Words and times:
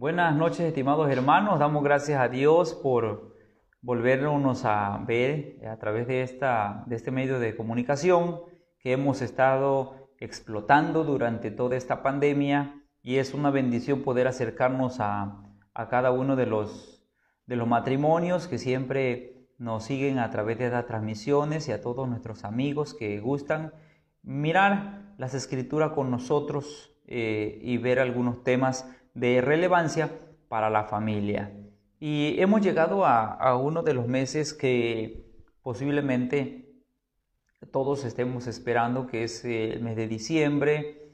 Buenas 0.00 0.34
noches, 0.34 0.60
estimados 0.60 1.10
hermanos. 1.10 1.58
Damos 1.58 1.84
gracias 1.84 2.18
a 2.18 2.28
Dios 2.28 2.72
por 2.72 3.36
volvernos 3.82 4.64
a 4.64 5.04
ver 5.06 5.58
a 5.70 5.76
través 5.76 6.06
de, 6.06 6.22
esta, 6.22 6.84
de 6.86 6.96
este 6.96 7.10
medio 7.10 7.38
de 7.38 7.54
comunicación 7.54 8.40
que 8.78 8.92
hemos 8.92 9.20
estado 9.20 10.08
explotando 10.18 11.04
durante 11.04 11.50
toda 11.50 11.76
esta 11.76 12.02
pandemia 12.02 12.82
y 13.02 13.16
es 13.16 13.34
una 13.34 13.50
bendición 13.50 14.00
poder 14.00 14.26
acercarnos 14.26 15.00
a, 15.00 15.44
a 15.74 15.88
cada 15.90 16.12
uno 16.12 16.34
de 16.34 16.46
los, 16.46 17.06
de 17.44 17.56
los 17.56 17.68
matrimonios 17.68 18.48
que 18.48 18.56
siempre 18.56 19.50
nos 19.58 19.84
siguen 19.84 20.18
a 20.18 20.30
través 20.30 20.58
de 20.58 20.70
las 20.70 20.86
transmisiones 20.86 21.68
y 21.68 21.72
a 21.72 21.82
todos 21.82 22.08
nuestros 22.08 22.44
amigos 22.44 22.94
que 22.94 23.20
gustan 23.20 23.74
mirar 24.22 25.12
las 25.18 25.34
escrituras 25.34 25.92
con 25.92 26.10
nosotros 26.10 26.96
eh, 27.04 27.58
y 27.60 27.76
ver 27.76 27.98
algunos 27.98 28.42
temas 28.44 28.88
de 29.20 29.42
relevancia 29.42 30.10
para 30.48 30.70
la 30.70 30.84
familia. 30.84 31.52
Y 32.00 32.40
hemos 32.40 32.62
llegado 32.62 33.04
a, 33.04 33.54
uno 33.56 33.82
de 33.82 33.92
los 33.92 34.08
meses 34.08 34.54
que 34.54 35.26
posiblemente 35.62 36.82
todos 37.70 38.06
estemos 38.06 38.46
esperando, 38.46 39.06
que 39.06 39.24
es 39.24 39.44
el 39.44 39.82
mes 39.82 39.96
de 39.96 40.08
diciembre. 40.08 41.12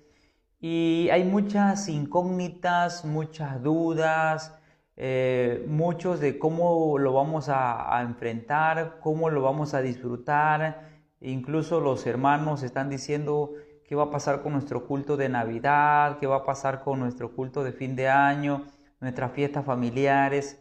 Y 0.61 1.09
hay 1.11 1.25
muchas 1.25 1.89
incógnitas, 1.89 3.05
muchas 3.05 3.61
dudas, 3.61 4.57
eh, 4.97 5.65
muchos 5.69 6.21
de 6.21 6.39
cómo 6.39 6.99
lo 6.99 7.13
vamos 7.13 7.49
a, 7.49 7.99
a, 7.99 8.03
enfrentar, 8.03 9.01
cómo 9.01 9.31
lo 9.31 9.43
vamos 9.43 9.75
a 9.75 9.83
disfrutar. 9.83 10.91
Incluso 11.21 11.81
los 11.81 12.07
hermanos 12.07 12.63
están 12.63 12.89
diciendo, 12.89 13.55
qué 13.87 13.95
va 13.95 14.05
a 14.05 14.11
pasar 14.11 14.43
con 14.43 14.53
nuestro 14.53 14.87
culto 14.87 15.17
de 15.17 15.29
Navidad, 15.29 16.19
qué 16.19 16.27
va 16.27 16.37
a 16.37 16.45
pasar 16.45 16.83
con 16.83 16.99
nuestro 16.99 17.33
culto 17.33 17.63
de 17.63 17.73
fin 17.73 17.95
de 17.95 18.09
año, 18.09 18.67
nuestras 19.01 19.33
fiestas 19.33 19.65
familiares. 19.65 20.61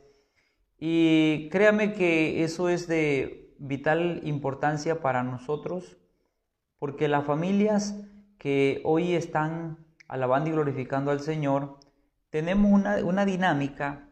Y 0.78 1.50
créame 1.50 1.94
que 1.94 2.44
eso 2.44 2.70
es 2.70 2.88
de 2.88 3.56
vital 3.58 4.22
importancia 4.24 5.02
para 5.02 5.24
nosotros, 5.24 5.98
porque 6.78 7.08
las 7.08 7.26
familias 7.26 7.96
que 8.38 8.82
hoy 8.84 9.14
están 9.14 9.78
alabando 10.08 10.50
y 10.50 10.54
glorificando 10.54 11.10
al 11.10 11.22
Señor, 11.22 11.80
tenemos 12.30 12.72
una, 12.72 13.26
dinámica 13.26 14.10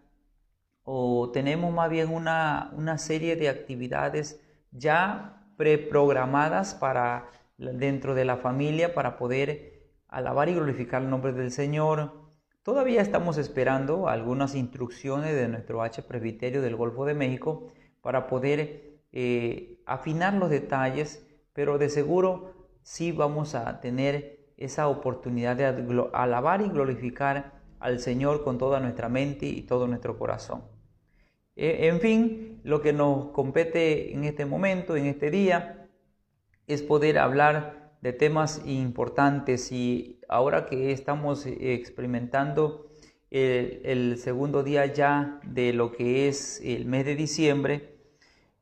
o 0.83 1.29
tenemos 1.31 1.71
más 1.73 1.89
bien 1.89 2.09
una, 2.09 2.71
una 2.75 2.97
serie 2.97 3.35
de 3.35 3.49
actividades 3.49 4.41
ya 4.71 5.45
preprogramadas 5.57 6.73
para 6.73 7.27
dentro 7.73 8.16
de 8.16 8.25
la 8.25 8.38
familia 8.38 8.94
para 8.94 9.17
poder 9.17 9.73
alabar 10.08 10.50
y 10.50 10.53
glorificar 10.53 11.02
el 11.02 11.09
nombre 11.09 11.33
del 11.33 11.52
Señor. 11.52 12.11
Todavía 12.64 13.02
estamos 13.02 13.38
esperando 13.38 14.08
algunas 14.08 14.56
instrucciones 14.56 15.36
de 15.36 15.47
nuestro 15.47 15.81
H 15.81 16.03
Presbiterio 16.03 16.61
del 16.61 16.75
Golfo 16.75 17.06
de 17.06 17.14
México 17.14 17.72
para 18.02 18.28
poder 18.28 19.00
eh, 19.11 19.81
afinar 19.86 20.34
los 20.34 20.50
detalles, 20.50 21.28
pero 21.53 21.78
de 21.78 21.89
seguro 21.89 22.67
sí 22.84 23.11
vamos 23.11 23.56
a 23.56 23.81
tener 23.81 24.39
esa 24.58 24.88
oportunidad 24.88 25.56
de 25.56 26.09
alabar 26.14 26.61
y 26.61 26.69
glorificar 26.69 27.61
al 27.80 28.00
Señor 28.00 28.44
con 28.44 28.58
toda 28.58 28.80
nuestra 28.80 29.09
mente 29.09 29.45
y 29.45 29.64
todo 29.64 29.88
nuestro 29.88 30.17
corazón. 30.17 30.64
E, 31.56 31.88
en 31.88 32.00
fin, 32.00 32.61
lo 32.64 32.81
que 32.81 32.94
nos 32.94 33.28
compete 33.31 34.14
en 34.14 34.23
este 34.23 34.45
momento, 34.45 34.95
en 34.95 35.06
este 35.06 35.30
día, 35.30 35.82
es 36.67 36.81
poder 36.81 37.19
hablar 37.19 37.94
de 38.02 38.14
temas 38.14 38.61
importantes 38.66 39.72
y 39.72 40.19
ahora 40.28 40.66
que 40.66 40.92
estamos 40.92 41.45
experimentando 41.45 42.89
el, 43.31 44.17
segundo 44.17 44.61
día 44.61 44.86
ya 44.86 45.39
de 45.44 45.73
lo 45.73 45.91
que 45.91 46.28
es 46.28 46.61
el 46.64 46.86
mes 46.86 47.06
de 47.06 47.16
diciembre, 47.16 47.97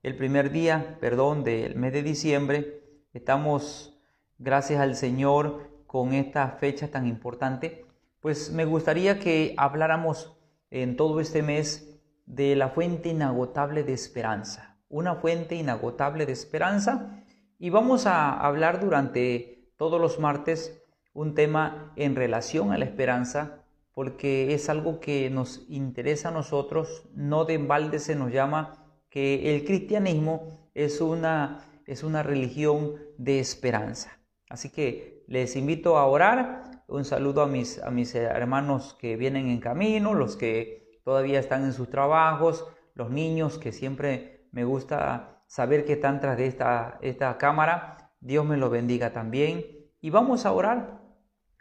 el 0.04 0.16
primer 0.16 0.52
día, 0.52 0.98
perdón, 1.00 1.44
del 1.44 1.76
mes 1.76 1.92
de 1.92 2.04
diciembre, 2.04 2.82
estamos, 3.14 4.00
gracias 4.38 4.80
al 4.80 4.96
Señor, 4.96 5.70
con 5.88 6.14
esta 6.14 6.48
fecha 6.52 6.90
tan 6.90 7.06
importante, 7.06 7.86
pues 8.22 8.52
me 8.52 8.66
gustaría 8.66 9.20
que 9.20 9.54
habláramos 9.58 10.38
en 10.70 10.96
todo 10.96 11.20
este 11.20 11.42
mes 11.42 12.00
de 12.26 12.56
la 12.56 12.70
fuente 12.70 13.10
inagotable 13.10 13.84
de 13.84 13.94
esperanza, 13.94 14.78
una 14.88 15.16
fuente 15.16 15.56
inagotable 15.56 16.26
de 16.26 16.32
esperanza 16.32 17.21
y 17.62 17.70
vamos 17.70 18.08
a 18.08 18.40
hablar 18.40 18.80
durante 18.80 19.70
todos 19.78 20.02
los 20.02 20.18
martes 20.18 20.84
un 21.14 21.36
tema 21.36 21.94
en 21.96 22.16
relación 22.16 22.72
a 22.72 22.78
la 22.80 22.86
esperanza, 22.86 23.64
porque 23.94 24.56
es 24.56 24.68
algo 24.68 25.00
que 25.00 25.30
nos 25.30 25.70
interesa 25.70 26.30
a 26.30 26.32
nosotros, 26.32 27.04
no 27.14 27.46
de 27.46 27.54
embalde 27.54 28.00
se 28.00 28.16
nos 28.16 28.32
llama 28.32 28.84
que 29.12 29.54
el 29.54 29.64
cristianismo 29.64 30.72
es 30.74 31.02
una, 31.02 31.64
es 31.86 32.04
una 32.04 32.24
religión 32.24 32.96
de 33.20 33.40
esperanza. 33.40 34.18
Así 34.50 34.72
que 34.72 35.24
les 35.28 35.56
invito 35.56 36.00
a 36.00 36.08
orar. 36.08 36.64
Un 36.88 37.06
saludo 37.06 37.44
a 37.44 37.48
mis, 37.48 37.78
a 37.78 37.92
mis 37.92 38.16
hermanos 38.16 38.98
que 39.00 39.18
vienen 39.18 39.50
en 39.50 39.60
camino, 39.60 40.16
los 40.16 40.36
que 40.36 41.00
todavía 41.04 41.40
están 41.40 41.64
en 41.66 41.74
sus 41.74 41.92
trabajos, 41.92 42.66
los 42.96 43.12
niños 43.12 43.60
que 43.60 43.72
siempre 43.72 44.48
me 44.52 44.64
gusta 44.64 45.41
saber 45.52 45.84
que 45.84 45.92
están 45.94 46.22
tras 46.22 46.38
de 46.38 46.48
esta, 46.48 46.98
esta 47.02 47.38
cámara. 47.38 48.14
Dios 48.22 48.46
me 48.46 48.56
lo 48.56 48.70
bendiga 48.70 49.12
también. 49.12 49.66
Y 50.00 50.10
vamos 50.10 50.46
a 50.46 50.54
orar. 50.54 51.02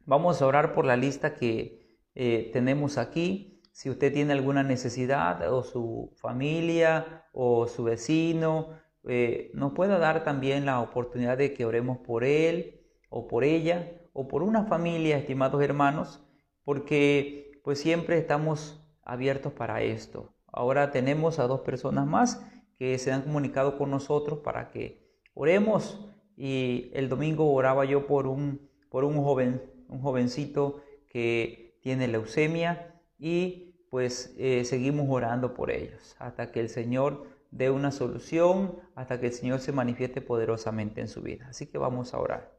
Vamos 0.06 0.40
a 0.40 0.46
orar 0.46 0.74
por 0.74 0.84
la 0.84 0.96
lista 0.96 1.34
que 1.34 1.98
eh, 2.14 2.50
tenemos 2.52 2.98
aquí. 2.98 3.60
Si 3.72 3.90
usted 3.90 4.12
tiene 4.12 4.32
alguna 4.32 4.62
necesidad 4.62 5.52
o 5.52 5.64
su 5.64 6.12
familia 6.14 7.24
o 7.32 7.66
su 7.66 7.82
vecino, 7.82 8.78
eh, 9.08 9.50
nos 9.54 9.72
pueda 9.72 9.98
dar 9.98 10.22
también 10.22 10.66
la 10.66 10.80
oportunidad 10.80 11.36
de 11.36 11.52
que 11.52 11.64
oremos 11.64 11.98
por 11.98 12.22
él 12.22 12.86
o 13.08 13.26
por 13.26 13.42
ella 13.42 13.90
o 14.12 14.28
por 14.28 14.44
una 14.44 14.66
familia, 14.66 15.18
estimados 15.18 15.60
hermanos, 15.64 16.24
porque 16.62 17.60
pues 17.64 17.80
siempre 17.80 18.18
estamos 18.18 18.88
abiertos 19.02 19.52
para 19.52 19.82
esto. 19.82 20.32
Ahora 20.46 20.92
tenemos 20.92 21.40
a 21.40 21.48
dos 21.48 21.62
personas 21.62 22.06
más 22.06 22.40
que 22.80 22.96
se 22.96 23.12
han 23.12 23.20
comunicado 23.20 23.76
con 23.76 23.90
nosotros 23.90 24.38
para 24.38 24.70
que 24.70 25.06
oremos. 25.34 26.10
Y 26.34 26.90
el 26.94 27.10
domingo 27.10 27.52
oraba 27.52 27.84
yo 27.84 28.06
por 28.06 28.26
un, 28.26 28.70
por 28.88 29.04
un 29.04 29.22
joven, 29.22 29.62
un 29.88 30.00
jovencito 30.00 30.80
que 31.10 31.76
tiene 31.82 32.08
leucemia 32.08 32.98
y 33.18 33.74
pues 33.90 34.34
eh, 34.38 34.64
seguimos 34.64 35.06
orando 35.10 35.52
por 35.52 35.70
ellos 35.70 36.16
hasta 36.18 36.50
que 36.52 36.60
el 36.60 36.70
Señor 36.70 37.26
dé 37.50 37.68
una 37.68 37.90
solución, 37.90 38.78
hasta 38.94 39.20
que 39.20 39.26
el 39.26 39.34
Señor 39.34 39.60
se 39.60 39.72
manifieste 39.72 40.22
poderosamente 40.22 41.02
en 41.02 41.08
su 41.08 41.20
vida. 41.20 41.48
Así 41.50 41.66
que 41.66 41.76
vamos 41.76 42.14
a 42.14 42.18
orar. 42.18 42.58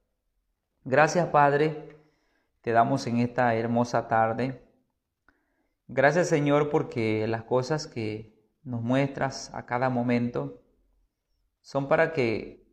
Gracias 0.86 1.26
Padre, 1.30 1.98
te 2.62 2.72
damos 2.74 3.08
en 3.08 3.18
esta 3.18 3.56
hermosa 3.56 4.08
tarde. 4.08 4.62
Gracias 5.88 6.28
Señor 6.28 6.70
porque 6.70 7.26
las 7.28 7.42
cosas 7.42 7.88
que 7.88 8.31
nos 8.64 8.82
muestras 8.82 9.54
a 9.54 9.66
cada 9.66 9.90
momento 9.90 10.62
son 11.62 11.88
para 11.88 12.14
que 12.14 12.66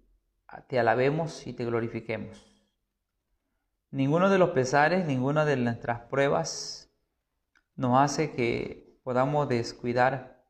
te 0.69 0.78
alabemos 0.78 1.47
y 1.47 1.53
te 1.53 1.65
glorifiquemos. 1.65 2.49
Ninguno 3.91 4.28
de 4.28 4.38
los 4.38 4.50
pesares, 4.50 5.06
ninguna 5.06 5.44
de 5.44 5.56
nuestras 5.56 6.00
pruebas 6.00 6.91
nos 7.76 7.99
hace 7.99 8.32
que 8.32 8.99
podamos 9.03 9.49
descuidar 9.49 10.44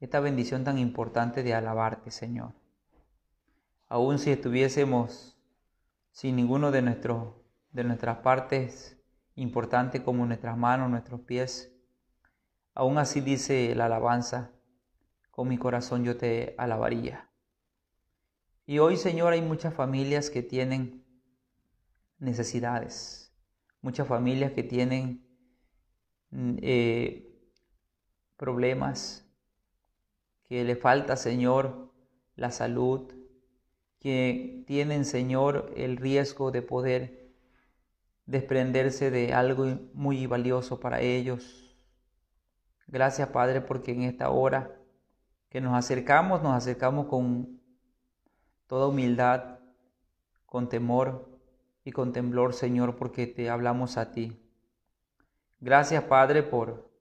esta 0.00 0.20
bendición 0.20 0.64
tan 0.64 0.78
importante 0.78 1.42
de 1.42 1.54
alabarte, 1.54 2.10
Señor. 2.10 2.52
Aun 3.88 4.18
si 4.18 4.30
estuviésemos 4.30 5.38
sin 6.10 6.36
ninguno 6.36 6.70
de, 6.70 6.82
de 6.82 7.84
nuestras 7.84 8.18
partes 8.18 8.98
importantes 9.36 10.02
como 10.02 10.26
nuestras 10.26 10.56
manos, 10.56 10.90
nuestros 10.90 11.20
pies, 11.20 11.72
aún 12.74 12.98
así 12.98 13.20
dice 13.20 13.74
la 13.74 13.86
alabanza, 13.86 14.50
con 15.36 15.48
mi 15.48 15.58
corazón 15.58 16.02
yo 16.02 16.16
te 16.16 16.54
alabaría. 16.56 17.28
Y 18.64 18.78
hoy, 18.78 18.96
Señor, 18.96 19.34
hay 19.34 19.42
muchas 19.42 19.74
familias 19.74 20.30
que 20.30 20.42
tienen 20.42 21.04
necesidades, 22.18 23.36
muchas 23.82 24.08
familias 24.08 24.52
que 24.52 24.62
tienen 24.62 25.28
mm, 26.30 26.56
eh, 26.62 27.38
problemas, 28.38 29.30
que 30.48 30.64
le 30.64 30.74
falta, 30.74 31.16
Señor, 31.16 31.92
la 32.34 32.50
salud, 32.50 33.12
que 34.00 34.64
tienen, 34.66 35.04
Señor, 35.04 35.70
el 35.76 35.98
riesgo 35.98 36.50
de 36.50 36.62
poder 36.62 37.34
desprenderse 38.24 39.10
de 39.10 39.34
algo 39.34 39.66
muy 39.92 40.26
valioso 40.26 40.80
para 40.80 41.02
ellos. 41.02 41.76
Gracias, 42.86 43.28
Padre, 43.28 43.60
porque 43.60 43.92
en 43.92 44.04
esta 44.04 44.30
hora 44.30 44.75
que 45.56 45.62
nos 45.62 45.74
acercamos, 45.74 46.42
nos 46.42 46.54
acercamos 46.54 47.06
con 47.06 47.62
toda 48.66 48.88
humildad, 48.88 49.58
con 50.44 50.68
temor 50.68 51.30
y 51.82 51.92
con 51.92 52.12
temblor, 52.12 52.52
Señor, 52.52 52.96
porque 52.96 53.26
te 53.26 53.48
hablamos 53.48 53.96
a 53.96 54.12
ti. 54.12 54.38
Gracias, 55.58 56.04
Padre, 56.04 56.42
por 56.42 56.92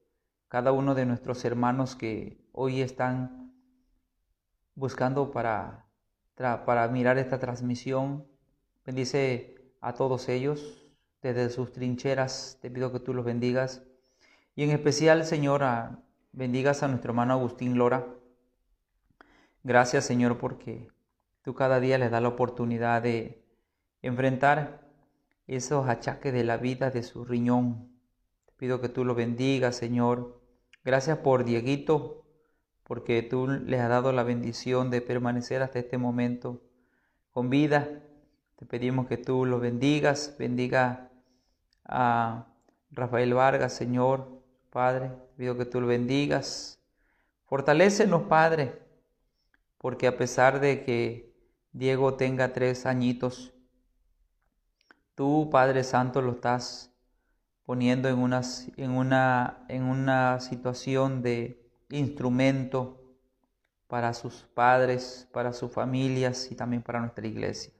cada 0.47 0.71
uno 0.71 0.95
de 0.95 1.05
nuestros 1.05 1.43
hermanos 1.43 1.97
que 1.97 2.47
hoy 2.53 2.79
están 2.79 3.53
buscando 4.73 5.31
para, 5.31 5.89
para 6.37 6.87
mirar 6.87 7.17
esta 7.17 7.39
transmisión. 7.39 8.25
Bendice 8.85 9.73
a 9.81 9.95
todos 9.95 10.29
ellos 10.29 10.87
desde 11.21 11.49
sus 11.49 11.73
trincheras. 11.73 12.57
Te 12.61 12.71
pido 12.71 12.93
que 12.93 13.01
tú 13.01 13.13
los 13.13 13.25
bendigas. 13.25 13.83
Y 14.55 14.63
en 14.63 14.69
especial, 14.69 15.25
Señor, 15.25 15.61
bendigas 16.31 16.83
a 16.83 16.87
nuestro 16.87 17.11
hermano 17.11 17.33
Agustín 17.33 17.77
Lora. 17.77 18.15
Gracias, 19.65 20.05
Señor, 20.05 20.37
porque 20.37 20.91
tú 21.41 21.55
cada 21.55 21.79
día 21.79 21.97
les 21.97 22.11
das 22.11 22.21
la 22.21 22.27
oportunidad 22.27 23.01
de 23.01 23.43
enfrentar 24.03 24.87
esos 25.47 25.89
achaques 25.89 26.31
de 26.31 26.43
la 26.43 26.57
vida 26.57 26.91
de 26.91 27.01
su 27.01 27.25
riñón. 27.25 27.89
Te 28.45 28.53
pido 28.57 28.79
que 28.79 28.89
tú 28.89 29.03
lo 29.03 29.15
bendigas, 29.15 29.75
Señor. 29.75 30.39
Gracias 30.83 31.17
por 31.17 31.45
Dieguito, 31.45 32.27
porque 32.83 33.23
tú 33.23 33.47
les 33.47 33.81
has 33.81 33.89
dado 33.89 34.11
la 34.11 34.21
bendición 34.21 34.91
de 34.91 35.01
permanecer 35.01 35.63
hasta 35.63 35.79
este 35.79 35.97
momento 35.97 36.61
con 37.31 37.49
vida. 37.49 37.89
Te 38.57 38.67
pedimos 38.67 39.07
que 39.07 39.17
tú 39.17 39.47
lo 39.47 39.59
bendigas, 39.59 40.35
bendiga 40.37 41.09
a 41.85 42.45
Rafael 42.91 43.33
Vargas, 43.33 43.73
Señor, 43.73 44.27
Padre. 44.69 45.09
Te 45.09 45.37
pido 45.37 45.57
que 45.57 45.65
tú 45.65 45.81
lo 45.81 45.87
bendigas. 45.87 46.79
Fortalécenos, 47.45 48.21
Padre, 48.29 48.84
porque 49.85 50.07
a 50.07 50.17
pesar 50.17 50.59
de 50.61 50.83
que 50.83 51.31
Diego 51.71 52.15
tenga 52.15 52.53
tres 52.53 52.87
añitos, 52.87 53.53
tú, 55.13 55.51
Padre 55.51 55.83
Santo, 55.83 56.23
lo 56.23 56.31
estás 56.31 56.91
poniendo 57.67 58.09
en 58.09 58.17
una, 58.89 60.39
situación 60.39 61.21
de 61.21 61.69
instrumento 61.91 62.99
para 63.85 64.15
sus 64.15 64.47
padres, 64.55 65.29
para 65.31 65.53
sus 65.53 65.71
familias 65.71 66.51
y 66.51 66.55
también 66.55 66.81
para 66.81 67.01
nuestra 67.01 67.27
iglesia. 67.27 67.71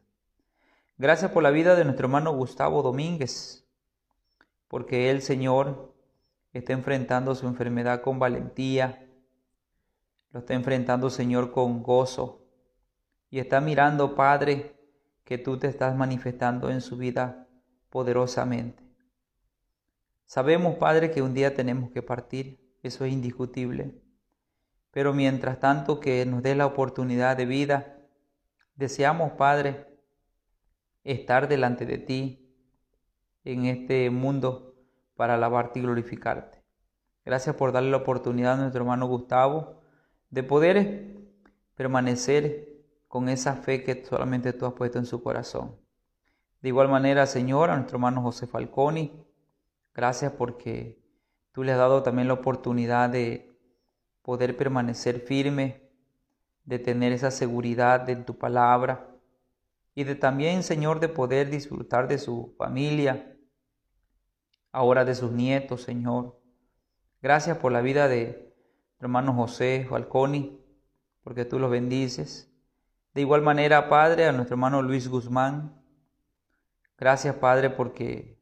Gracias 0.99 1.31
por 1.31 1.41
la 1.41 1.49
vida 1.49 1.73
de 1.73 1.85
nuestro 1.85 2.05
hermano 2.05 2.35
Gustavo 2.35 2.83
Domínguez, 2.83 3.65
porque 4.67 5.09
él, 5.09 5.23
Señor, 5.23 5.91
está 6.53 6.73
enfrentando 6.73 7.33
su 7.33 7.47
enfermedad 7.47 8.03
con 8.03 8.19
valentía, 8.19 9.04
lo 10.35 10.39
está 10.39 10.53
enfrentando, 10.53 11.09
Señor, 11.09 11.53
con 11.53 11.81
gozo, 11.81 12.45
y 13.29 13.39
está 13.39 13.61
mirando, 13.61 14.15
Padre, 14.15 14.75
que 15.23 15.37
tú 15.37 15.57
te 15.57 15.67
estás 15.67 15.95
manifestando 15.95 16.69
en 16.69 16.81
su 16.81 16.97
vida 16.97 17.47
poderosamente. 17.89 18.83
Sabemos, 20.25 20.75
Padre, 20.75 21.09
que 21.09 21.21
un 21.21 21.33
día 21.33 21.55
tenemos 21.55 21.89
que 21.89 22.01
partir, 22.01 22.59
eso 22.83 23.05
es 23.05 23.13
indiscutible. 23.13 24.01
Pero 24.91 25.13
mientras 25.13 25.61
tanto 25.61 26.01
que 26.01 26.25
nos 26.25 26.43
dé 26.43 26.53
la 26.53 26.65
oportunidad 26.65 27.37
de 27.37 27.45
vida, 27.45 27.95
deseamos, 28.75 29.31
Padre, 29.37 29.87
estar 31.05 31.47
delante 31.47 31.85
de 31.85 31.97
ti 31.97 32.53
en 33.45 33.63
este 33.67 34.09
mundo 34.09 34.75
para 35.15 35.35
alabarte 35.35 35.79
y 35.79 35.83
glorificarte. 35.83 36.61
Gracias 37.23 37.55
por 37.55 37.71
darle 37.71 37.91
la 37.91 37.97
oportunidad 37.97 38.55
a 38.55 38.57
nuestro 38.57 38.81
hermano 38.81 39.07
Gustavo 39.07 39.84
de 40.35 40.43
poder 40.43 41.15
permanecer 41.75 42.67
con 43.07 43.29
esa 43.29 43.55
fe 43.55 43.85
que 43.85 44.03
solamente 44.03 44.51
tú 44.51 44.65
has 44.65 44.73
puesto 44.73 44.99
en 44.99 45.05
su 45.05 45.23
corazón. 45.23 45.77
De 46.61 46.67
igual 46.67 46.89
manera, 46.89 47.25
Señor, 47.25 47.69
a 47.69 47.75
nuestro 47.77 47.95
hermano 47.95 48.21
José 48.21 48.45
Falconi, 48.45 49.25
Gracias 49.93 50.33
porque 50.33 51.01
tú 51.53 51.63
le 51.63 51.71
has 51.71 51.77
dado 51.77 52.03
también 52.03 52.27
la 52.27 52.33
oportunidad 52.33 53.09
de 53.09 53.57
poder 54.23 54.57
permanecer 54.57 55.21
firme, 55.21 55.89
de 56.65 56.79
tener 56.79 57.13
esa 57.13 57.31
seguridad 57.31 58.01
de 58.01 58.17
tu 58.17 58.37
palabra 58.37 59.15
y 59.93 60.03
de 60.03 60.15
también, 60.15 60.63
Señor, 60.63 60.99
de 60.99 61.07
poder 61.07 61.49
disfrutar 61.49 62.09
de 62.09 62.17
su 62.17 62.53
familia, 62.57 63.37
ahora 64.73 65.05
de 65.05 65.15
sus 65.15 65.31
nietos, 65.31 65.83
Señor. 65.83 66.41
Gracias 67.21 67.57
por 67.57 67.71
la 67.71 67.79
vida 67.79 68.09
de 68.09 68.44
hermano 69.05 69.33
José 69.33 69.85
Falconi, 69.89 70.59
porque 71.23 71.45
tú 71.45 71.59
los 71.59 71.71
bendices. 71.71 72.51
De 73.13 73.21
igual 73.21 73.41
manera, 73.41 73.89
Padre, 73.89 74.25
a 74.25 74.31
nuestro 74.31 74.55
hermano 74.55 74.81
Luis 74.81 75.07
Guzmán. 75.07 75.81
Gracias, 76.97 77.35
Padre, 77.35 77.69
porque 77.69 78.35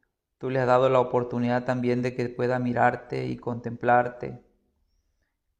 Tú 0.43 0.49
le 0.49 0.59
has 0.59 0.67
dado 0.67 0.89
la 0.89 0.99
oportunidad 0.99 1.63
también 1.63 2.01
de 2.01 2.13
que 2.13 2.27
pueda 2.27 2.59
mirarte 2.59 3.27
y 3.27 3.37
contemplarte. 3.37 4.43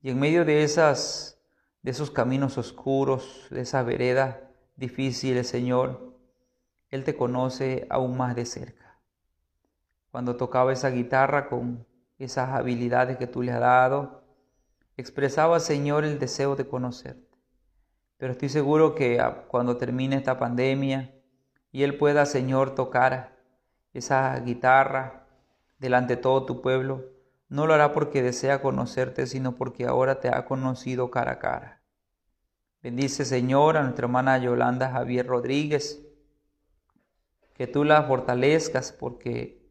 Y 0.02 0.10
en 0.10 0.20
medio 0.20 0.44
de 0.44 0.66
esas 0.66 1.42
de 1.82 1.92
esos 1.92 2.12
caminos 2.12 2.58
oscuros, 2.58 3.48
de 3.50 3.62
esa 3.62 3.82
vereda 3.82 4.52
difícil, 4.76 5.42
Señor, 5.46 6.20
él 6.90 7.06
te 7.06 7.16
conoce 7.16 7.88
aún 7.90 8.18
más 8.18 8.36
de 8.36 8.44
cerca. 8.46 9.00
Cuando 10.12 10.36
tocaba 10.36 10.74
esa 10.74 10.90
guitarra 10.90 11.48
con 11.48 11.88
esas 12.20 12.50
habilidades 12.50 13.16
que 13.16 13.28
tú 13.28 13.42
le 13.42 13.54
has 13.54 13.62
dado, 13.62 14.23
expresaba, 14.98 15.60
Señor, 15.60 16.06
el 16.06 16.19
deseo 16.19 16.56
de 16.56 16.68
conocerte. 16.68 17.38
Pero 18.18 18.34
estoy 18.34 18.50
seguro 18.50 18.95
que 18.95 19.22
cuando 19.48 19.78
termine 19.78 20.16
esta 20.16 20.40
pandemia 20.40 21.13
y 21.72 21.84
él 21.84 21.98
pueda, 21.98 22.25
Señor, 22.25 22.75
tocar 22.75 23.38
esa 23.94 24.40
guitarra 24.40 25.28
delante 25.80 26.16
de 26.16 26.22
todo 26.22 26.45
tu 26.45 26.62
pueblo, 26.62 27.06
no 27.50 27.68
lo 27.68 27.74
hará 27.74 27.94
porque 27.94 28.24
desea 28.24 28.62
conocerte, 28.62 29.28
sino 29.28 29.56
porque 29.56 29.86
ahora 29.86 30.19
te 30.19 30.30
ha 30.30 30.45
conocido 30.45 31.12
cara 31.12 31.34
a 31.34 31.39
cara. 31.39 31.81
Bendice, 32.81 33.25
Señor, 33.25 33.78
a 33.78 33.84
nuestra 33.84 34.06
hermana 34.06 34.38
Yolanda 34.38 34.89
Javier 34.89 35.28
Rodríguez, 35.28 36.06
que 37.54 37.68
tú 37.68 37.84
la 37.84 38.04
fortalezcas 38.04 38.92
porque 38.92 39.63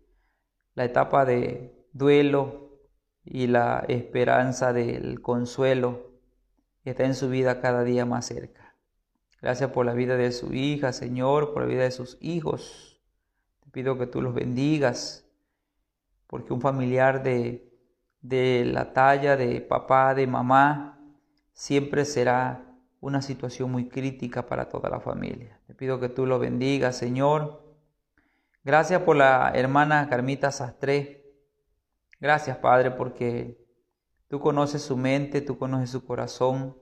la 0.75 0.85
etapa 0.85 1.25
de 1.25 1.75
duelo 1.93 2.72
y 3.25 3.47
la 3.47 3.85
esperanza 3.89 4.73
del 4.73 5.21
consuelo 5.21 6.11
está 6.85 7.05
en 7.05 7.15
su 7.15 7.29
vida 7.29 7.61
cada 7.61 7.85
día 7.85 8.07
más 8.07 8.27
cerca. 8.27 8.75
Gracias 9.41 9.71
por 9.71 9.87
la 9.87 9.95
vida 9.95 10.17
de 10.17 10.33
su 10.33 10.53
hija, 10.55 10.93
Señor, 10.93 11.53
por 11.53 11.63
la 11.63 11.69
vida 11.69 11.83
de 11.83 11.91
sus 11.91 12.19
hijos 12.21 12.93
pido 13.73 13.99
que 13.99 14.07
tú 14.07 14.21
los 14.21 14.35
bendigas, 14.35 15.27
porque 16.27 16.53
un 16.53 16.61
familiar 16.61 17.23
de, 17.23 17.73
de 18.21 18.65
la 18.67 18.93
talla 18.93 19.37
de 19.37 19.61
papá, 19.63 20.15
de 20.15 20.27
mamá, 20.27 21.01
siempre 21.53 22.05
será 22.05 22.65
una 23.01 23.23
situación 23.23 23.73
muy 23.73 23.89
crítica 23.89 24.47
para 24.47 24.69
toda 24.69 24.89
la 24.89 25.01
familia. 25.01 25.59
Te 25.67 25.75
pido 25.75 25.99
que 25.99 26.09
tú 26.09 26.27
los 26.27 26.39
bendigas, 26.39 26.97
Señor. 26.97 27.63
Gracias 28.63 29.03
por 29.03 29.17
la 29.17 29.51
hermana 29.55 30.09
Carmita 30.09 30.53
Sastre. 30.53 31.22
Gracias, 32.23 32.57
Padre, 32.59 32.93
porque 32.93 33.59
tú 34.29 34.39
conoces 34.39 34.81
su 34.81 34.97
mente, 34.97 35.41
tú 35.41 35.59
conoces 35.59 35.91
su 35.91 36.07
corazón. 36.07 36.79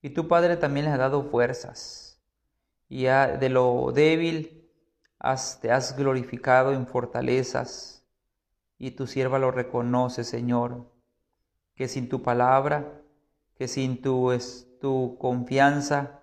Y 0.00 0.08
tu 0.08 0.28
Padre 0.28 0.56
también 0.56 0.86
les 0.86 0.94
ha 0.94 0.96
dado 0.96 1.24
fuerzas. 1.24 2.22
Y 2.88 3.02
de 3.02 3.50
lo 3.50 3.92
débil 3.92 4.66
te 5.60 5.70
has 5.70 5.94
glorificado 5.94 6.72
en 6.72 6.86
fortalezas 6.86 8.02
y 8.78 8.92
tu 8.92 9.06
sierva 9.06 9.38
lo 9.38 9.50
reconoce, 9.50 10.24
Señor, 10.24 10.90
que 11.74 11.86
sin 11.86 12.08
tu 12.08 12.22
palabra, 12.22 13.02
que 13.56 13.68
sin 13.68 14.00
tu, 14.00 14.32
es, 14.32 14.68
tu 14.80 15.18
confianza, 15.18 16.22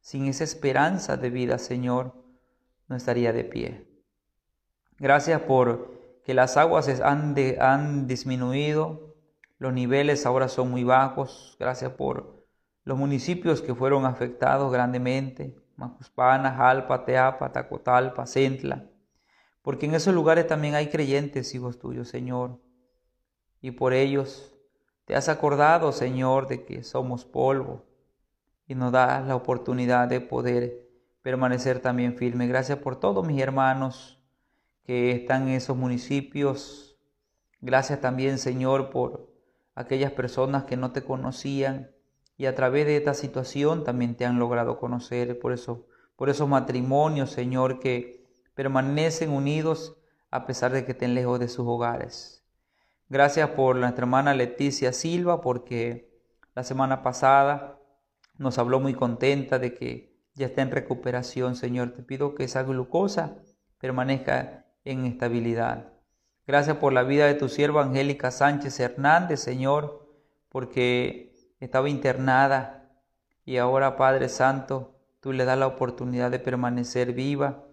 sin 0.00 0.26
esa 0.26 0.44
esperanza 0.44 1.16
de 1.16 1.30
vida, 1.30 1.58
Señor, 1.58 2.14
no 2.86 2.94
estaría 2.94 3.32
de 3.32 3.42
pie. 3.42 3.88
Gracias 4.98 5.40
por 5.40 6.01
que 6.24 6.34
las 6.34 6.56
aguas 6.56 6.88
han, 7.00 7.34
han 7.60 8.06
disminuido, 8.06 9.14
los 9.58 9.72
niveles 9.72 10.26
ahora 10.26 10.48
son 10.48 10.70
muy 10.70 10.84
bajos. 10.84 11.56
Gracias 11.58 11.92
por 11.92 12.44
los 12.84 12.98
municipios 12.98 13.62
que 13.62 13.74
fueron 13.74 14.06
afectados 14.06 14.72
grandemente. 14.72 15.56
Macuspana, 15.76 16.52
Jalpa, 16.54 17.04
Teapa, 17.04 17.50
Tacotalpa, 17.50 18.26
Centla, 18.26 18.86
porque 19.62 19.86
en 19.86 19.94
esos 19.94 20.14
lugares 20.14 20.46
también 20.46 20.74
hay 20.74 20.88
creyentes, 20.88 21.54
hijos 21.54 21.78
tuyos, 21.78 22.08
Señor, 22.08 22.60
y 23.60 23.72
por 23.72 23.92
ellos 23.92 24.54
te 25.04 25.16
has 25.16 25.28
acordado, 25.28 25.92
Señor, 25.92 26.46
de 26.46 26.64
que 26.64 26.84
somos 26.84 27.24
polvo 27.24 27.84
y 28.66 28.74
nos 28.74 28.92
das 28.92 29.26
la 29.26 29.34
oportunidad 29.34 30.08
de 30.08 30.20
poder 30.20 30.88
permanecer 31.22 31.80
también 31.80 32.16
firme. 32.16 32.46
Gracias 32.46 32.78
por 32.78 32.96
todos 32.96 33.26
mis 33.26 33.40
hermanos 33.40 34.21
que 34.84 35.12
están 35.12 35.48
en 35.48 35.54
esos 35.54 35.76
municipios. 35.76 36.98
Gracias 37.60 38.00
también, 38.00 38.38
Señor, 38.38 38.90
por 38.90 39.32
aquellas 39.74 40.12
personas 40.12 40.64
que 40.64 40.76
no 40.76 40.92
te 40.92 41.02
conocían 41.02 41.90
y 42.36 42.46
a 42.46 42.54
través 42.54 42.86
de 42.86 42.96
esta 42.96 43.14
situación 43.14 43.84
también 43.84 44.16
te 44.16 44.24
han 44.24 44.38
logrado 44.38 44.78
conocer. 44.78 45.38
Por 45.38 45.52
eso, 45.52 45.86
por 46.16 46.28
esos 46.28 46.48
matrimonios, 46.48 47.30
Señor, 47.30 47.78
que 47.78 48.26
permanecen 48.54 49.30
unidos 49.30 49.96
a 50.30 50.46
pesar 50.46 50.72
de 50.72 50.84
que 50.84 50.92
estén 50.92 51.14
lejos 51.14 51.38
de 51.38 51.48
sus 51.48 51.66
hogares. 51.66 52.44
Gracias 53.08 53.50
por 53.50 53.76
nuestra 53.76 54.04
hermana 54.04 54.34
Leticia 54.34 54.92
Silva, 54.92 55.42
porque 55.42 56.10
la 56.54 56.64
semana 56.64 57.02
pasada 57.02 57.78
nos 58.38 58.58
habló 58.58 58.80
muy 58.80 58.94
contenta 58.94 59.58
de 59.58 59.74
que 59.74 60.16
ya 60.34 60.46
está 60.46 60.62
en 60.62 60.70
recuperación, 60.70 61.54
Señor. 61.54 61.92
Te 61.92 62.02
pido 62.02 62.34
que 62.34 62.44
esa 62.44 62.62
glucosa 62.62 63.36
permanezca 63.78 64.61
en 64.84 65.06
estabilidad. 65.06 65.92
Gracias 66.46 66.76
por 66.78 66.92
la 66.92 67.04
vida 67.04 67.26
de 67.26 67.34
tu 67.34 67.48
sierva 67.48 67.82
Angélica 67.82 68.30
Sánchez 68.30 68.80
Hernández, 68.80 69.40
Señor, 69.40 70.08
porque 70.48 71.32
estaba 71.60 71.88
internada 71.88 72.82
y 73.44 73.56
ahora, 73.56 73.96
Padre 73.96 74.28
Santo, 74.28 74.98
tú 75.20 75.32
le 75.32 75.44
das 75.44 75.58
la 75.58 75.66
oportunidad 75.66 76.30
de 76.30 76.38
permanecer 76.38 77.12
viva. 77.12 77.64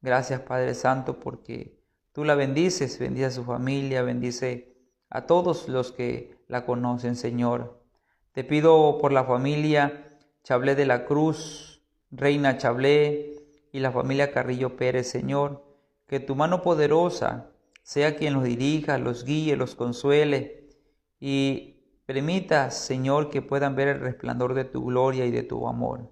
Gracias, 0.00 0.40
Padre 0.40 0.74
Santo, 0.74 1.20
porque 1.20 1.78
tú 2.12 2.24
la 2.24 2.34
bendices, 2.34 2.98
bendice 2.98 3.26
a 3.26 3.30
su 3.30 3.44
familia, 3.44 4.02
bendice 4.02 4.74
a 5.10 5.26
todos 5.26 5.68
los 5.68 5.92
que 5.92 6.38
la 6.46 6.64
conocen, 6.64 7.16
Señor. 7.16 7.82
Te 8.32 8.44
pido 8.44 8.98
por 8.98 9.12
la 9.12 9.24
familia 9.24 10.04
Chablé 10.44 10.74
de 10.74 10.86
la 10.86 11.04
Cruz, 11.04 11.82
Reina 12.10 12.56
Chablé 12.56 13.34
y 13.72 13.80
la 13.80 13.92
familia 13.92 14.32
Carrillo 14.32 14.76
Pérez, 14.76 15.10
Señor, 15.10 15.67
que 16.08 16.20
tu 16.20 16.34
mano 16.34 16.62
poderosa 16.62 17.50
sea 17.82 18.16
quien 18.16 18.34
los 18.34 18.44
dirija, 18.44 18.98
los 18.98 19.24
guíe, 19.24 19.56
los 19.56 19.74
consuele 19.74 20.68
y 21.20 21.76
permita, 22.06 22.70
Señor, 22.70 23.30
que 23.30 23.42
puedan 23.42 23.76
ver 23.76 23.88
el 23.88 24.00
resplandor 24.00 24.54
de 24.54 24.64
tu 24.64 24.86
gloria 24.86 25.26
y 25.26 25.30
de 25.30 25.42
tu 25.42 25.68
amor. 25.68 26.10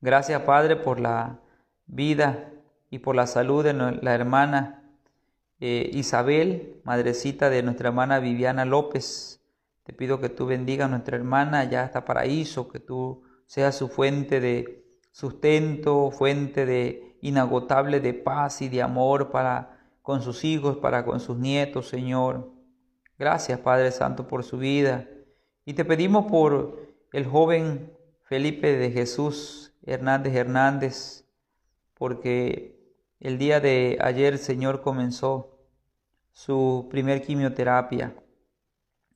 Gracias, 0.00 0.42
Padre, 0.42 0.76
por 0.76 1.00
la 1.00 1.40
vida 1.86 2.52
y 2.90 3.00
por 3.00 3.16
la 3.16 3.26
salud 3.26 3.64
de 3.64 3.72
la 3.72 4.14
hermana 4.14 4.82
eh, 5.58 5.90
Isabel, 5.92 6.80
madrecita 6.84 7.50
de 7.50 7.62
nuestra 7.62 7.88
hermana 7.88 8.20
Viviana 8.20 8.64
López. 8.64 9.40
Te 9.82 9.92
pido 9.92 10.20
que 10.20 10.28
tú 10.28 10.46
bendiga 10.46 10.84
a 10.84 10.88
nuestra 10.88 11.16
hermana 11.16 11.64
ya 11.64 11.82
hasta 11.82 12.04
paraíso, 12.04 12.68
que 12.68 12.78
tú 12.78 13.22
seas 13.46 13.74
su 13.76 13.88
fuente 13.88 14.40
de 14.40 14.84
sustento, 15.12 16.10
fuente 16.10 16.66
de 16.66 17.05
inagotable 17.20 18.00
de 18.00 18.14
paz 18.14 18.62
y 18.62 18.68
de 18.68 18.82
amor 18.82 19.30
para 19.30 19.76
con 20.02 20.22
sus 20.22 20.44
hijos, 20.44 20.76
para 20.76 21.04
con 21.04 21.20
sus 21.20 21.36
nietos, 21.36 21.88
Señor. 21.88 22.52
Gracias, 23.18 23.58
Padre 23.58 23.90
Santo, 23.90 24.28
por 24.28 24.44
su 24.44 24.58
vida. 24.58 25.08
Y 25.64 25.74
te 25.74 25.84
pedimos 25.84 26.26
por 26.26 26.94
el 27.12 27.26
joven 27.26 27.92
Felipe 28.22 28.76
de 28.76 28.90
Jesús 28.90 29.74
Hernández 29.82 30.34
Hernández, 30.34 31.24
porque 31.94 32.78
el 33.20 33.38
día 33.38 33.60
de 33.60 33.98
ayer, 34.00 34.38
Señor, 34.38 34.82
comenzó 34.82 35.58
su 36.32 36.86
primer 36.90 37.22
quimioterapia 37.22 38.14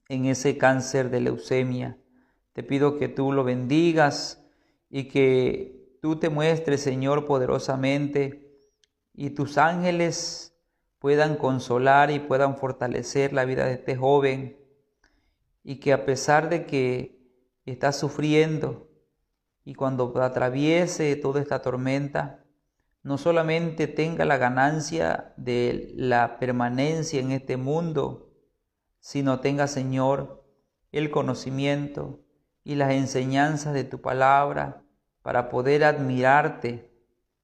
en 0.09 0.25
ese 0.25 0.57
cáncer 0.59 1.11
de 1.11 1.21
leucemia. 1.21 1.99
Te 2.53 2.63
pido 2.63 2.99
que 2.99 3.09
tú 3.09 3.33
lo 3.33 3.45
bendigas 3.45 4.45
y 4.89 5.05
que 5.05 5.80
tú 6.01 6.17
te 6.17 6.31
muestres, 6.31 6.83
Señor, 6.83 7.27
poderosamente 7.27 8.51
y 9.15 9.31
tus 9.31 9.59
ángeles 9.59 10.55
puedan 10.99 11.37
consolar 11.37 12.11
y 12.11 12.19
puedan 12.19 12.57
fortalecer 12.57 13.33
la 13.33 13.45
vida 13.45 13.67
de 13.67 13.75
este 13.75 13.97
joven 13.97 14.59
y 15.63 15.77
que 15.77 15.93
a 15.93 16.05
pesar 16.05 16.49
de 16.49 16.67
que 16.67 17.21
está 17.67 17.93
sufriendo 17.93 18.89
y 19.65 19.75
cuando 19.75 20.13
atraviese 20.23 21.17
toda 21.17 21.41
esta 21.41 21.63
tormenta, 21.63 22.45
no 23.03 23.19
solamente 23.19 23.87
tenga 23.87 24.25
la 24.25 24.37
ganancia 24.37 25.33
de 25.37 25.93
la 25.95 26.39
permanencia 26.39 27.21
en 27.21 27.33
este 27.33 27.57
mundo, 27.57 28.31
sino 29.01 29.41
tenga, 29.41 29.67
Señor, 29.67 30.45
el 30.93 31.11
conocimiento 31.11 32.21
y 32.65 32.75
las 32.75 32.93
enseñanzas 32.93 33.75
de 33.75 33.85
tu 33.85 34.01
palabra 34.01 34.83
para 35.23 35.49
poder 35.49 35.85
admirarte 35.85 36.91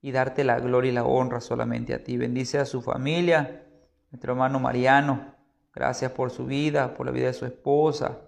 y 0.01 0.13
darte 0.13 0.45
la 0.45 0.61
gloria 0.61 0.91
y 0.91 0.95
la 0.95 1.05
honra 1.05 1.41
solamente 1.41 1.95
a 1.95 2.03
ti. 2.05 2.17
Bendice 2.17 2.59
a 2.59 2.65
su 2.65 2.81
familia, 2.81 3.67
nuestro 4.11 4.33
hermano 4.33 4.61
Mariano. 4.61 5.35
Gracias 5.75 6.13
por 6.13 6.31
su 6.31 6.47
vida, 6.47 6.95
por 6.95 7.07
la 7.07 7.13
vida 7.13 7.27
de 7.27 7.33
su 7.35 7.45
esposa, 7.45 8.21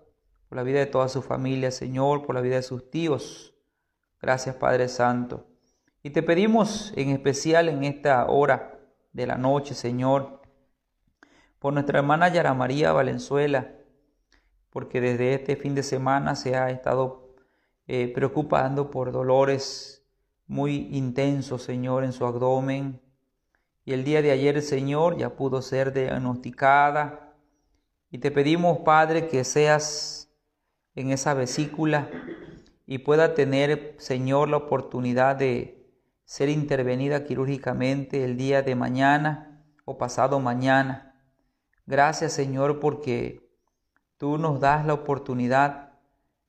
por 0.49 0.57
la 0.57 0.62
vida 0.62 0.81
de 0.81 0.87
toda 0.87 1.09
su 1.09 1.23
familia, 1.23 1.71
Señor, 1.71 2.26
por 2.26 2.35
la 2.35 2.40
vida 2.40 2.57
de 2.57 2.62
sus 2.62 2.90
tíos. 2.90 3.55
Gracias, 4.21 4.57
Padre 4.57 4.88
Santo. 4.88 5.47
Y 6.02 6.11
te 6.11 6.23
pedimos 6.23 6.93
en 6.97 7.11
especial 7.11 7.69
en 7.69 7.85
esta 7.85 8.26
hora 8.26 8.78
de 9.12 9.26
la 9.26 9.37
noche, 9.37 9.75
Señor, 9.75 10.43
por 11.59 11.73
nuestra 11.73 11.99
hermana 11.99 12.28
Yara 12.28 12.55
María 12.55 12.93
Valenzuela, 12.93 13.75
porque 14.71 15.00
desde 15.00 15.35
este 15.35 15.57
fin 15.57 15.75
de 15.75 15.83
semana 15.83 16.35
se 16.35 16.57
ha 16.57 16.71
estado 16.71 17.27
eh, 17.88 18.12
preocupando 18.14 18.90
por 18.90 19.11
dolores 19.11 20.07
muy 20.47 20.88
intensos, 20.92 21.64
Señor, 21.64 22.04
en 22.04 22.12
su 22.12 22.25
abdomen. 22.25 23.00
Y 23.85 23.92
el 23.92 24.04
día 24.04 24.23
de 24.23 24.30
ayer, 24.30 24.62
Señor, 24.62 25.18
ya 25.18 25.35
pudo 25.35 25.61
ser 25.61 25.92
diagnosticada. 25.92 27.35
Y 28.11 28.18
te 28.18 28.30
pedimos, 28.30 28.78
Padre, 28.85 29.26
que 29.26 29.42
seas 29.42 30.30
en 30.95 31.11
esa 31.11 31.35
vesícula 31.35 32.09
y 32.87 32.99
pueda 32.99 33.35
tener, 33.35 33.97
Señor, 33.99 34.49
la 34.49 34.59
oportunidad 34.59 35.35
de 35.35 35.78
ser 36.25 36.50
intervenida 36.50 37.25
quirúrgicamente 37.25 38.23
el 38.23 38.37
día 38.37 38.62
de 38.62 38.75
mañana 38.75 39.62
o 39.87 39.97
pasado 39.97 40.40
mañana. 40.40 41.14
Gracias 41.87 42.35
Señor 42.35 42.80
porque 42.80 43.50
tú 44.18 44.37
nos 44.37 44.61
das 44.61 44.85
la 44.85 44.92
oportunidad 44.92 45.88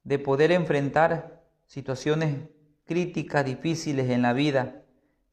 de 0.04 0.20
poder 0.20 0.52
enfrentar 0.52 1.44
situaciones 1.66 2.50
críticas, 2.86 3.46
difíciles 3.46 4.10
en 4.10 4.22
la 4.22 4.34
vida, 4.34 4.84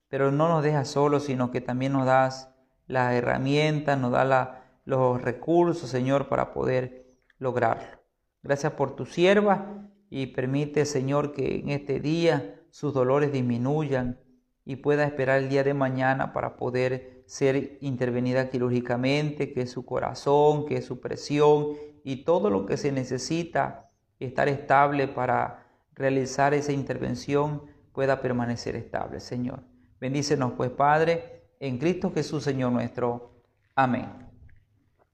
pero 0.08 0.30
no 0.30 0.48
nos 0.48 0.62
dejas 0.62 0.88
solos, 0.88 1.24
sino 1.24 1.50
que 1.50 1.60
también 1.60 1.92
nos 1.92 2.06
das 2.06 2.50
las 2.86 3.14
herramientas, 3.14 3.98
nos 3.98 4.12
das 4.12 4.48
los 4.84 5.22
recursos, 5.22 5.90
Señor, 5.90 6.28
para 6.28 6.52
poder 6.52 7.06
lograrlo. 7.38 8.00
Gracias 8.42 8.72
por 8.74 8.94
tu 8.94 9.06
sierva 9.06 9.88
y 10.10 10.26
permite, 10.26 10.84
Señor, 10.84 11.32
que 11.32 11.56
en 11.56 11.70
este 11.70 11.98
día 11.98 12.60
sus 12.70 12.94
dolores 12.94 13.32
disminuyan, 13.32 14.20
y 14.66 14.76
pueda 14.76 15.04
esperar 15.04 15.38
el 15.38 15.48
día 15.48 15.62
de 15.62 15.74
mañana 15.74 16.32
para 16.32 16.56
poder 16.56 17.22
ser 17.26 17.78
intervenida 17.80 18.50
quirúrgicamente, 18.50 19.52
que 19.52 19.66
su 19.66 19.86
corazón, 19.86 20.66
que 20.66 20.82
su 20.82 21.00
presión 21.00 21.68
y 22.02 22.24
todo 22.24 22.50
lo 22.50 22.66
que 22.66 22.76
se 22.76 22.90
necesita 22.90 23.85
estar 24.20 24.48
estable 24.48 25.08
para 25.08 25.66
realizar 25.94 26.54
esa 26.54 26.72
intervención 26.72 27.62
pueda 27.92 28.20
permanecer 28.20 28.76
estable, 28.76 29.20
Señor. 29.20 29.60
Bendícenos 30.00 30.52
pues, 30.56 30.70
Padre, 30.70 31.44
en 31.60 31.78
Cristo 31.78 32.12
Jesús, 32.14 32.44
Señor 32.44 32.72
nuestro. 32.72 33.42
Amén. 33.74 34.06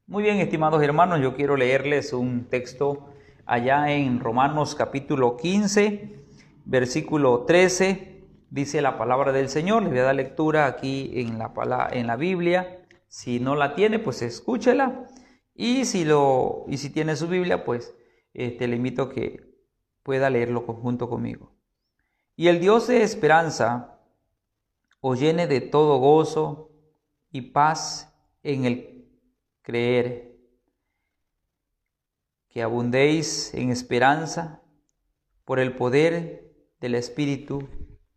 Muy 0.07 0.23
bien, 0.23 0.39
estimados 0.39 0.83
hermanos, 0.83 1.21
yo 1.21 1.35
quiero 1.35 1.57
leerles 1.57 2.13
un 2.13 2.47
texto 2.47 3.09
allá 3.47 3.93
en 3.93 4.21
Romanos 4.21 4.75
capítulo 4.75 5.37
15, 5.37 6.25
versículo 6.65 7.45
13 7.45 8.13
dice 8.53 8.83
la 8.83 8.99
palabra 8.99 9.33
del 9.33 9.49
Señor. 9.49 9.83
Le 9.83 9.89
voy 9.89 9.99
a 9.99 10.05
dar 10.05 10.15
lectura 10.15 10.67
aquí 10.67 11.11
en 11.15 11.39
la, 11.39 11.89
en 11.91 12.07
la 12.07 12.17
Biblia. 12.17 12.85
Si 13.09 13.41
no 13.41 13.57
la 13.57 13.75
tiene, 13.75 13.99
pues 13.99 14.23
escúchela. 14.23 15.07
Y 15.55 15.85
si, 15.87 16.05
lo, 16.05 16.65
y 16.69 16.77
si 16.77 16.91
tiene 16.91 17.17
su 17.17 17.29
Biblia, 17.29 17.65
pues 17.65 17.95
este, 18.35 18.69
le 18.69 18.77
invito 18.77 19.03
a 19.03 19.11
que 19.11 19.53
pueda 20.03 20.31
leerlo 20.31 20.61
junto 20.62 21.09
conmigo. 21.09 21.53
Y 22.37 22.49
el 22.49 22.61
Dios 22.61 22.89
de 22.89 23.03
esperanza 23.03 24.01
os 25.01 25.21
llene 25.21 25.47
de 25.47 25.61
todo 25.61 25.99
gozo 25.99 26.71
y 27.31 27.43
paz 27.43 28.15
en 28.43 28.65
el 28.65 29.09
creer, 29.62 30.37
que 32.49 32.62
abundéis 32.62 33.55
en 33.55 33.71
esperanza 33.71 34.62
por 35.45 35.59
el 35.59 35.75
poder 35.75 36.53
del 36.81 36.95
Espíritu 36.95 37.69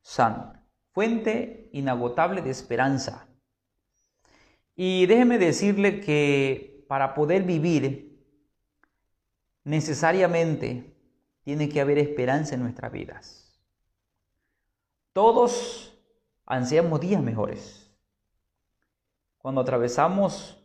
Santo, 0.02 0.60
fuente 0.92 1.70
inagotable 1.72 2.42
de 2.42 2.50
esperanza. 2.50 3.28
Y 4.76 5.06
déjeme 5.06 5.38
decirle 5.38 6.02
que 6.02 6.86
para 6.88 7.14
poder 7.14 7.44
vivir, 7.44 8.15
necesariamente 9.66 10.96
tiene 11.42 11.68
que 11.68 11.82
haber 11.82 11.98
esperanza 11.98 12.56
en 12.56 12.62
nuestras 12.62 12.92
vidas. 12.92 13.60
Todos 15.12 15.98
ansiamos 16.46 17.02
días 17.02 17.22
mejores. 17.22 17.92
Cuando 19.40 19.62
atravesamos 19.62 20.64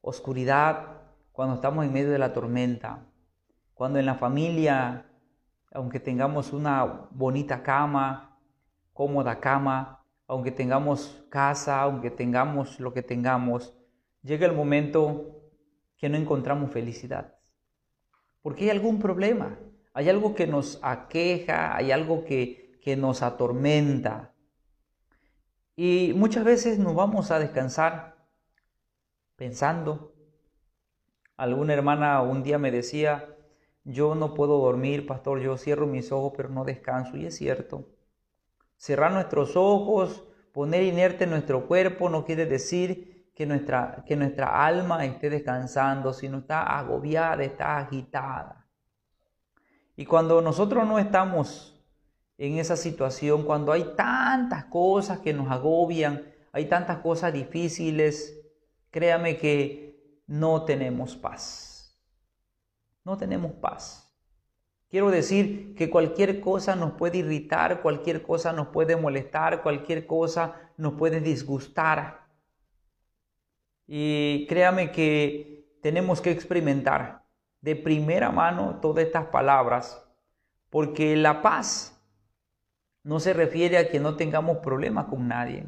oscuridad, 0.00 1.02
cuando 1.32 1.56
estamos 1.56 1.84
en 1.84 1.92
medio 1.92 2.10
de 2.10 2.18
la 2.18 2.32
tormenta, 2.32 3.06
cuando 3.74 3.98
en 3.98 4.06
la 4.06 4.14
familia, 4.14 5.06
aunque 5.72 5.98
tengamos 5.98 6.52
una 6.52 7.08
bonita 7.10 7.62
cama, 7.62 8.38
cómoda 8.92 9.40
cama, 9.40 10.04
aunque 10.26 10.52
tengamos 10.52 11.24
casa, 11.30 11.82
aunque 11.82 12.10
tengamos 12.10 12.78
lo 12.78 12.92
que 12.92 13.02
tengamos, 13.02 13.74
llega 14.22 14.46
el 14.46 14.54
momento 14.54 15.42
que 15.96 16.08
no 16.08 16.16
encontramos 16.16 16.70
felicidad? 16.70 17.33
Porque 18.44 18.64
hay 18.64 18.70
algún 18.70 18.98
problema, 18.98 19.58
hay 19.94 20.10
algo 20.10 20.34
que 20.34 20.46
nos 20.46 20.78
aqueja, 20.82 21.74
hay 21.74 21.92
algo 21.92 22.26
que, 22.26 22.78
que 22.82 22.94
nos 22.94 23.22
atormenta. 23.22 24.34
Y 25.74 26.12
muchas 26.14 26.44
veces 26.44 26.78
nos 26.78 26.94
vamos 26.94 27.30
a 27.30 27.38
descansar 27.38 28.18
pensando. 29.34 30.12
Alguna 31.38 31.72
hermana 31.72 32.20
un 32.20 32.42
día 32.42 32.58
me 32.58 32.70
decía, 32.70 33.34
yo 33.82 34.14
no 34.14 34.34
puedo 34.34 34.58
dormir, 34.58 35.06
pastor, 35.06 35.40
yo 35.40 35.56
cierro 35.56 35.86
mis 35.86 36.12
ojos 36.12 36.34
pero 36.36 36.50
no 36.50 36.66
descanso. 36.66 37.16
Y 37.16 37.24
es 37.24 37.36
cierto. 37.36 37.88
Cerrar 38.76 39.10
nuestros 39.10 39.56
ojos, 39.56 40.22
poner 40.52 40.82
inerte 40.82 41.26
nuestro 41.26 41.66
cuerpo 41.66 42.10
no 42.10 42.26
quiere 42.26 42.44
decir 42.44 43.13
que 43.34 43.46
nuestra, 43.46 44.04
que 44.06 44.16
nuestra 44.16 44.64
alma 44.64 45.04
esté 45.04 45.28
descansando, 45.28 46.12
sino 46.12 46.38
está 46.38 46.62
agobiada, 46.78 47.42
está 47.42 47.78
agitada. 47.78 48.66
Y 49.96 50.06
cuando 50.06 50.40
nosotros 50.40 50.86
no 50.86 50.98
estamos 50.98 51.74
en 52.38 52.58
esa 52.58 52.76
situación, 52.76 53.44
cuando 53.44 53.72
hay 53.72 53.94
tantas 53.96 54.64
cosas 54.66 55.20
que 55.20 55.32
nos 55.32 55.50
agobian, 55.50 56.22
hay 56.52 56.66
tantas 56.66 56.98
cosas 56.98 57.32
difíciles, 57.32 58.40
créame 58.90 59.36
que 59.36 60.22
no 60.26 60.64
tenemos 60.64 61.16
paz. 61.16 62.00
No 63.04 63.16
tenemos 63.16 63.52
paz. 63.52 64.04
Quiero 64.88 65.10
decir 65.10 65.74
que 65.74 65.90
cualquier 65.90 66.40
cosa 66.40 66.76
nos 66.76 66.92
puede 66.92 67.18
irritar, 67.18 67.82
cualquier 67.82 68.22
cosa 68.22 68.52
nos 68.52 68.68
puede 68.68 68.96
molestar, 68.96 69.62
cualquier 69.62 70.06
cosa 70.06 70.70
nos 70.76 70.94
puede 70.94 71.20
disgustar. 71.20 72.23
Y 73.86 74.46
créame 74.48 74.90
que 74.92 75.78
tenemos 75.82 76.20
que 76.20 76.30
experimentar 76.30 77.24
de 77.60 77.76
primera 77.76 78.30
mano 78.30 78.78
todas 78.80 79.04
estas 79.04 79.26
palabras, 79.26 80.06
porque 80.70 81.16
la 81.16 81.42
paz 81.42 81.94
no 83.02 83.20
se 83.20 83.34
refiere 83.34 83.78
a 83.78 83.88
que 83.88 84.00
no 84.00 84.16
tengamos 84.16 84.58
problemas 84.58 85.06
con 85.06 85.28
nadie. 85.28 85.66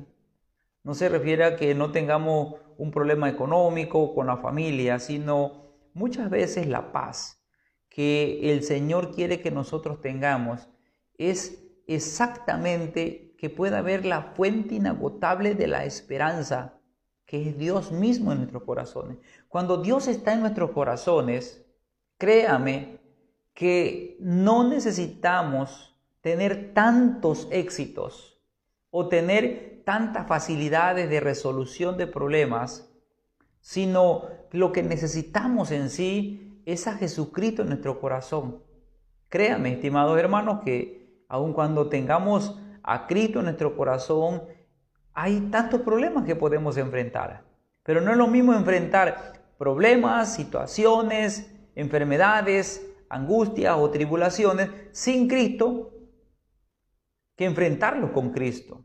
No 0.83 0.95
se 0.95 1.09
refiere 1.09 1.45
a 1.45 1.57
que 1.57 1.75
no 1.75 1.93
tengamos 1.93 2.55
un 2.79 2.91
problema 2.91 3.29
económico 3.29 4.15
con 4.15 4.27
la 4.27 4.39
familia, 4.39 4.99
sino 4.99 5.75
muchas 5.95 6.31
veces 6.31 6.67
la 6.67 6.93
paz 6.93 7.43
que 7.89 8.53
el 8.53 8.63
Señor 8.63 9.15
quiere 9.15 9.41
que 9.41 9.51
nosotros 9.51 10.01
tengamos 10.01 10.69
es 11.19 11.63
exactamente 11.87 13.35
que 13.39 13.51
pueda 13.51 13.79
haber 13.79 14.05
la 14.05 14.35
fuente 14.35 14.75
inagotable 14.75 15.55
de 15.55 15.67
la 15.67 15.85
esperanza, 15.85 16.76
que 17.27 17.49
es 17.49 17.59
Dios 17.59 17.93
mismo 17.93 18.33
en 18.33 18.39
nuestros 18.39 18.63
corazones. 18.63 19.19
Cuando 19.49 19.79
Dios 19.79 20.07
está 20.09 20.33
en 20.33 20.41
nuestros 20.41 20.71
corazones, 20.71 21.67
créame 22.19 23.01
que 23.53 24.17
no 24.21 24.69
necesitamos 24.69 25.97
tener 26.21 26.73
tantos 26.73 27.49
éxitos 27.51 28.41
o 28.91 29.09
tener 29.09 29.83
tantas 29.85 30.27
facilidades 30.27 31.11
de 31.11 31.21
resolución 31.21 31.97
de 31.97 32.07
problemas, 32.07 32.93
sino 33.61 34.23
lo 34.53 34.73
que 34.73 34.83
necesitamos 34.83 35.71
en 35.71 35.91
sí 35.91 36.63
es 36.65 36.87
a 36.87 36.95
Jesucristo 36.95 37.63
en 37.63 37.69
nuestro 37.69 38.01
corazón. 38.01 38.63
Créame, 39.29 39.73
estimados 39.73 40.19
hermanos, 40.19 40.61
que 40.65 41.25
aun 41.29 41.53
cuando 41.53 41.89
tengamos 41.89 42.59
a 42.83 43.07
Cristo 43.07 43.41
en 43.41 43.47
nuestro 43.47 43.77
corazón, 43.77 44.43
hay 45.17 45.41
tantos 45.51 45.81
problemas 45.81 46.25
que 46.25 46.37
podemos 46.37 46.77
enfrentar. 46.77 47.43
Pero 47.83 48.03
no 48.03 48.11
es 48.11 48.19
lo 48.19 48.27
mismo 48.27 48.53
enfrentar 48.53 49.33
problemas, 49.57 50.35
situaciones, 50.35 51.51
enfermedades, 51.75 52.87
angustias 53.09 53.77
o 53.79 53.91
tribulaciones 53.91 54.69
sin 54.93 55.27
Cristo 55.27 55.91
que 57.35 57.47
enfrentarlo 57.47 58.13
con 58.13 58.31
Cristo. 58.31 58.85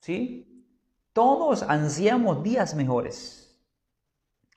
¿Sí? 0.00 0.64
Todos 1.12 1.62
ansiamos 1.62 2.42
días 2.42 2.74
mejores, 2.74 3.56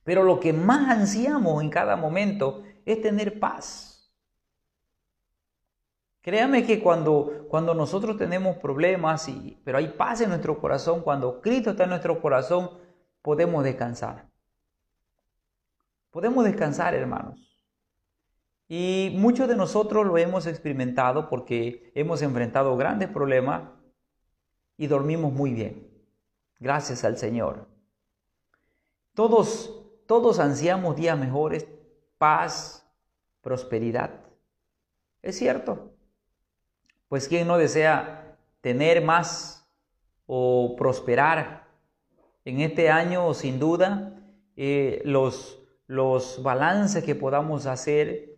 pero 0.03 0.23
lo 0.23 0.39
que 0.39 0.53
más 0.53 0.89
ansiamos 0.89 1.61
en 1.61 1.69
cada 1.69 1.97
momento 1.97 2.63
es 2.85 2.99
tener 2.99 3.39
paz. 3.39 3.88
Créame 6.21 6.65
que 6.65 6.81
cuando, 6.81 7.45
cuando 7.49 7.73
nosotros 7.73 8.17
tenemos 8.17 8.57
problemas, 8.57 9.27
y, 9.29 9.57
pero 9.63 9.77
hay 9.77 9.87
paz 9.87 10.21
en 10.21 10.29
nuestro 10.29 10.59
corazón, 10.59 11.01
cuando 11.01 11.41
Cristo 11.41 11.71
está 11.71 11.85
en 11.85 11.91
nuestro 11.91 12.21
corazón, 12.21 12.71
podemos 13.21 13.63
descansar. 13.63 14.27
Podemos 16.11 16.43
descansar, 16.43 16.93
hermanos. 16.93 17.39
Y 18.67 19.15
muchos 19.15 19.47
de 19.47 19.55
nosotros 19.55 20.05
lo 20.05 20.17
hemos 20.17 20.45
experimentado 20.45 21.29
porque 21.29 21.91
hemos 21.95 22.21
enfrentado 22.21 22.75
grandes 22.77 23.09
problemas 23.09 23.63
y 24.77 24.87
dormimos 24.87 25.33
muy 25.33 25.53
bien. 25.53 25.89
Gracias 26.59 27.03
al 27.03 27.17
Señor. 27.17 27.67
Todos, 29.13 29.85
todos 30.05 30.39
ansiamos 30.39 30.95
días 30.95 31.17
mejores, 31.17 31.67
paz, 32.17 32.85
prosperidad. 33.41 34.11
Es 35.21 35.37
cierto. 35.37 35.98
Pues 37.09 37.27
¿quién 37.27 37.47
no 37.47 37.57
desea 37.57 38.37
tener 38.61 39.03
más 39.03 39.67
o 40.27 40.75
prosperar? 40.77 41.67
En 42.45 42.61
este 42.61 42.91
año, 42.91 43.33
sin 43.33 43.57
duda, 43.57 44.13
eh, 44.55 45.01
los, 45.05 45.59
los 45.87 46.43
balances 46.43 47.03
que 47.03 47.15
podamos 47.15 47.65
hacer 47.65 48.37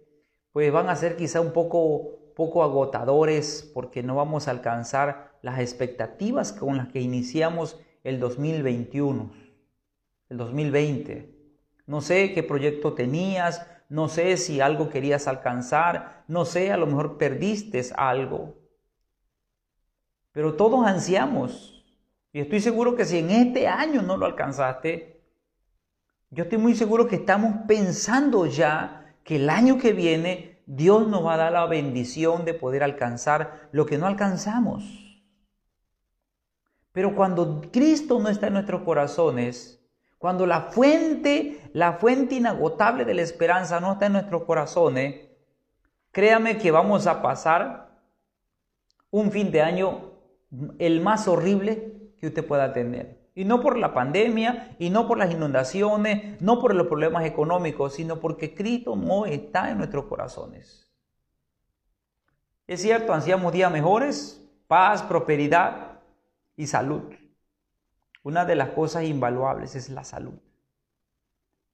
pues 0.54 0.72
van 0.72 0.90
a 0.90 0.96
ser 0.96 1.18
quizá 1.18 1.42
un 1.42 1.52
poco, 1.52 2.34
poco 2.34 2.64
agotadores 2.64 3.70
porque 3.74 4.04
no 4.04 4.16
vamos 4.16 4.48
a 4.48 4.52
alcanzar 4.52 5.38
las 5.42 5.60
expectativas 5.60 6.54
con 6.54 6.78
las 6.78 6.88
que 6.88 7.02
iniciamos 7.02 7.78
el 8.06 8.22
2021, 8.22 9.32
el 10.30 10.38
2020. 10.38 11.36
No 11.88 12.00
sé 12.00 12.34
qué 12.34 12.42
proyecto 12.42 12.94
tenías, 12.94 13.68
no 13.90 14.08
sé 14.08 14.38
si 14.38 14.62
algo 14.62 14.90
querías 14.90 15.28
alcanzar, 15.28 16.24
no 16.30 16.46
sé, 16.46 16.72
a 16.72 16.78
lo 16.78 16.88
mejor 16.88 17.18
perdiste 17.18 17.82
algo. 17.98 18.61
Pero 20.32 20.56
todos 20.56 20.86
ansiamos. 20.86 21.84
Y 22.34 22.40
estoy 22.40 22.62
seguro 22.62 22.96
que 22.96 23.06
si 23.06 23.20
en 23.20 23.30
este 23.30 23.68
año 23.68 24.02
no 24.02 24.18
lo 24.18 24.26
alcanzaste, 24.26 25.22
yo 26.30 26.44
estoy 26.44 26.58
muy 26.58 26.76
seguro 26.76 27.08
que 27.08 27.18
estamos 27.18 27.66
pensando 27.68 28.46
ya 28.46 29.16
que 29.24 29.36
el 29.36 29.50
año 29.50 29.78
que 29.78 29.92
viene 29.92 30.62
Dios 30.66 31.08
nos 31.08 31.26
va 31.26 31.34
a 31.34 31.38
dar 31.38 31.52
la 31.52 31.66
bendición 31.66 32.46
de 32.46 32.54
poder 32.54 32.84
alcanzar 32.84 33.70
lo 33.74 33.86
que 33.86 33.98
no 33.98 34.08
alcanzamos. 34.08 34.84
Pero 36.94 37.16
cuando 37.16 37.62
Cristo 37.72 38.20
no 38.20 38.30
está 38.30 38.48
en 38.48 38.54
nuestros 38.54 38.84
corazones, 38.84 39.82
cuando 40.18 40.46
la 40.46 40.62
fuente, 40.62 41.70
la 41.74 41.94
fuente 41.94 42.36
inagotable 42.36 43.04
de 43.04 43.14
la 43.14 43.22
esperanza 43.22 43.80
no 43.80 43.94
está 43.94 44.06
en 44.06 44.14
nuestros 44.14 44.44
corazones, 44.44 45.28
créame 46.12 46.58
que 46.58 46.72
vamos 46.72 47.08
a 47.08 47.22
pasar 47.22 48.00
un 49.10 49.32
fin 49.32 49.52
de 49.52 49.62
año 49.62 50.11
el 50.80 51.02
más 51.02 51.28
horrible 51.28 51.94
que 52.20 52.28
usted 52.28 52.46
pueda 52.46 52.74
tener. 52.74 53.22
Y 53.34 53.46
no 53.46 53.62
por 53.62 53.78
la 53.78 53.94
pandemia, 53.94 54.76
y 54.78 54.90
no 54.90 55.08
por 55.08 55.18
las 55.18 55.32
inundaciones, 55.32 56.42
no 56.42 56.60
por 56.60 56.76
los 56.76 56.88
problemas 56.88 57.26
económicos, 57.26 57.94
sino 57.94 58.20
porque 58.20 58.54
Cristo 58.54 58.96
no 58.96 59.26
está 59.26 59.72
en 59.72 59.78
nuestros 59.78 60.06
corazones. 60.06 60.92
Es 62.68 62.82
cierto, 62.82 63.14
ansiamos 63.14 63.54
días 63.54 63.72
mejores, 63.72 64.46
paz, 64.68 65.04
prosperidad 65.04 66.00
y 66.56 66.68
salud. 66.68 67.02
Una 68.24 68.46
de 68.46 68.56
las 68.56 68.70
cosas 68.70 69.04
invaluables 69.04 69.76
es 69.76 69.90
la 69.90 70.04
salud. 70.04 70.40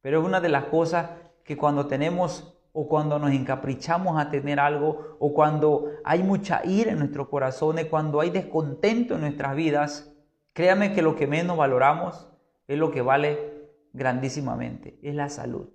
Pero 0.02 0.20
es 0.20 0.26
una 0.26 0.40
de 0.40 0.50
las 0.50 0.66
cosas 0.66 1.10
que 1.44 1.58
cuando 1.58 1.88
tenemos 1.88 2.57
o 2.80 2.88
cuando 2.88 3.18
nos 3.18 3.32
encaprichamos 3.32 4.20
a 4.20 4.30
tener 4.30 4.60
algo 4.60 5.18
o 5.20 5.34
cuando 5.34 5.92
hay 6.04 6.22
mucha 6.22 6.62
ira 6.64 6.92
en 6.92 7.00
nuestros 7.00 7.28
corazones, 7.28 7.86
cuando 7.86 8.22
hay 8.22 8.30
descontento 8.30 9.16
en 9.16 9.22
nuestras 9.22 9.56
vidas, 9.56 10.14
Créame 10.58 10.92
que 10.92 11.04
lo 11.04 11.16
que 11.16 11.28
menos 11.28 11.56
valoramos 11.56 12.28
es 12.68 12.80
lo 12.80 12.90
que 12.90 13.04
vale 13.04 13.70
grandísimamente, 13.94 14.98
es 15.04 15.14
la 15.14 15.30
salud. 15.30 15.70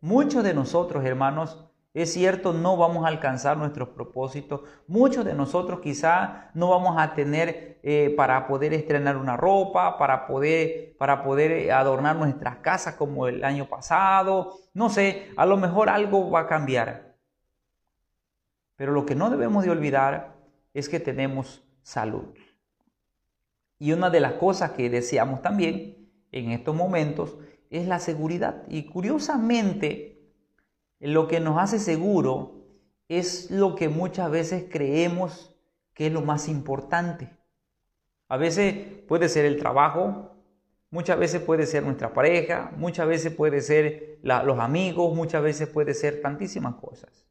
Muchos 0.00 0.42
de 0.42 0.54
nosotros, 0.54 1.04
hermanos, 1.04 1.69
es 1.92 2.12
cierto, 2.12 2.52
no 2.52 2.76
vamos 2.76 3.04
a 3.04 3.08
alcanzar 3.08 3.56
nuestros 3.56 3.88
propósitos. 3.88 4.62
Muchos 4.86 5.24
de 5.24 5.34
nosotros 5.34 5.80
quizá 5.80 6.50
no 6.54 6.70
vamos 6.70 6.96
a 6.96 7.14
tener 7.14 7.80
eh, 7.82 8.14
para 8.16 8.46
poder 8.46 8.72
estrenar 8.72 9.16
una 9.16 9.36
ropa, 9.36 9.98
para 9.98 10.28
poder, 10.28 10.96
para 10.98 11.24
poder 11.24 11.72
adornar 11.72 12.14
nuestras 12.14 12.58
casas 12.58 12.94
como 12.94 13.26
el 13.26 13.42
año 13.44 13.66
pasado. 13.66 14.54
No 14.72 14.88
sé, 14.88 15.32
a 15.36 15.44
lo 15.46 15.56
mejor 15.56 15.88
algo 15.88 16.30
va 16.30 16.40
a 16.40 16.46
cambiar. 16.46 17.16
Pero 18.76 18.92
lo 18.92 19.04
que 19.04 19.16
no 19.16 19.28
debemos 19.28 19.64
de 19.64 19.70
olvidar 19.70 20.36
es 20.72 20.88
que 20.88 21.00
tenemos 21.00 21.64
salud. 21.82 22.34
Y 23.80 23.92
una 23.92 24.10
de 24.10 24.20
las 24.20 24.34
cosas 24.34 24.72
que 24.72 24.90
deseamos 24.90 25.42
también 25.42 26.08
en 26.30 26.52
estos 26.52 26.74
momentos 26.76 27.36
es 27.68 27.88
la 27.88 27.98
seguridad. 27.98 28.62
Y 28.68 28.84
curiosamente, 28.84 30.09
lo 31.00 31.28
que 31.28 31.40
nos 31.40 31.58
hace 31.58 31.78
seguro 31.78 32.60
es 33.08 33.50
lo 33.50 33.74
que 33.74 33.88
muchas 33.88 34.30
veces 34.30 34.66
creemos 34.70 35.56
que 35.94 36.06
es 36.06 36.12
lo 36.12 36.22
más 36.22 36.48
importante. 36.48 37.30
A 38.28 38.36
veces 38.36 38.86
puede 39.08 39.28
ser 39.28 39.44
el 39.44 39.58
trabajo, 39.58 40.36
muchas 40.90 41.18
veces 41.18 41.40
puede 41.42 41.66
ser 41.66 41.82
nuestra 41.82 42.12
pareja, 42.12 42.70
muchas 42.76 43.08
veces 43.08 43.34
puede 43.34 43.60
ser 43.60 44.18
los 44.22 44.58
amigos, 44.58 45.14
muchas 45.14 45.42
veces 45.42 45.68
puede 45.68 45.94
ser 45.94 46.20
tantísimas 46.20 46.76
cosas. 46.76 47.26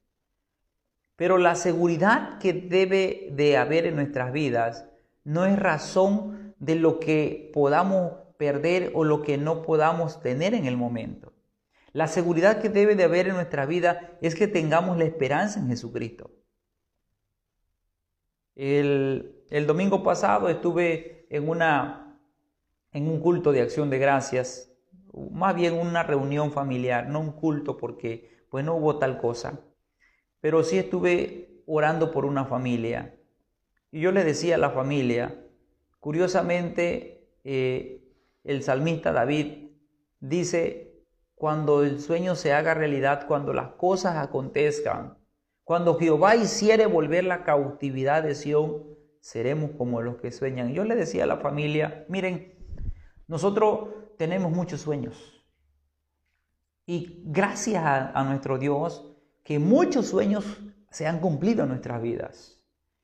Pero 1.16 1.38
la 1.38 1.56
seguridad 1.56 2.40
que 2.40 2.54
debe 2.54 3.30
de 3.32 3.58
haber 3.58 3.86
en 3.86 3.96
nuestras 3.96 4.34
vidas 4.34 4.86
no 5.24 5.46
es 5.46 5.58
razón 5.60 6.56
de 6.60 6.76
lo 6.76 7.00
que 7.00 7.52
podamos 7.54 8.14
perder 8.38 8.92
o 8.96 9.04
lo 9.04 9.22
que 9.22 9.38
no 9.38 9.62
podamos 9.62 10.22
tener 10.22 10.54
en 10.54 10.66
el 10.66 10.78
momento. 10.78 11.34
La 11.92 12.08
seguridad 12.08 12.62
que 12.62 12.70
debe 12.70 12.96
de 12.96 13.04
haber 13.04 13.28
en 13.28 13.36
nuestra 13.36 13.66
vida 13.66 14.18
es 14.22 14.36
que 14.36 14.48
tengamos 14.48 14.98
la 14.98 15.06
esperanza 15.06 15.60
en 15.60 15.68
Jesucristo. 15.68 16.32
El, 18.56 19.46
domingo 19.66 20.04
pasado 20.04 20.50
estuve 20.50 21.26
en, 21.30 21.48
una, 21.48 22.20
en 22.92 23.08
un 23.08 23.20
culto 23.22 23.52
de 23.52 23.62
acción 23.62 23.90
de 23.90 24.00
gracias, 24.00 24.72
más 25.32 25.56
bien 25.56 25.76
una 25.76 26.04
reunión 26.04 26.52
familiar, 26.52 27.08
no 27.08 27.22
un 27.22 27.32
culto 27.32 27.78
porque 27.78 28.44
pues 28.50 28.66
no 28.66 28.76
hubo 28.76 29.00
tal 29.00 29.18
cosa, 29.20 29.62
pero 30.42 30.64
sí 30.64 30.78
estuve 30.78 31.64
orando 31.66 32.12
por 32.12 32.26
una 32.26 32.46
familia. 32.46 33.16
Y 33.92 34.02
yo 34.02 34.12
le 34.12 34.24
decía 34.24 34.56
a 34.56 34.60
la 34.60 34.72
familia, 34.72 35.42
curiosamente, 36.00 37.30
eh, 37.44 38.04
el 38.44 38.62
salmista 38.64 39.12
David 39.12 39.70
dice, 40.20 40.89
cuando 41.40 41.84
el 41.84 42.02
sueño 42.02 42.36
se 42.36 42.52
haga 42.52 42.74
realidad, 42.74 43.26
cuando 43.26 43.54
las 43.54 43.70
cosas 43.70 44.18
acontezcan, 44.18 45.18
cuando 45.64 45.98
Jehová 45.98 46.36
hiciere 46.36 46.86
volver 46.86 47.24
la 47.24 47.46
cautividad 47.46 48.24
de 48.24 48.36
Sión, 48.36 48.84
seremos 49.22 49.72
como 49.78 50.02
los 50.02 50.18
que 50.18 50.34
sueñan. 50.34 50.74
Yo 50.74 50.84
le 50.84 50.98
decía 50.98 51.24
a 51.24 51.28
la 51.28 51.38
familia, 51.38 52.06
miren, 52.10 52.56
nosotros 53.28 53.88
tenemos 54.18 54.52
muchos 54.52 54.82
sueños. 54.82 55.42
Y 56.86 57.24
gracias 57.24 57.86
a, 57.86 58.10
a 58.10 58.24
nuestro 58.26 58.58
Dios, 58.58 59.10
que 59.46 59.60
muchos 59.60 60.08
sueños 60.08 60.44
se 60.90 61.08
han 61.08 61.22
cumplido 61.22 61.64
en 61.64 61.70
nuestras 61.70 62.02
vidas. 62.02 62.62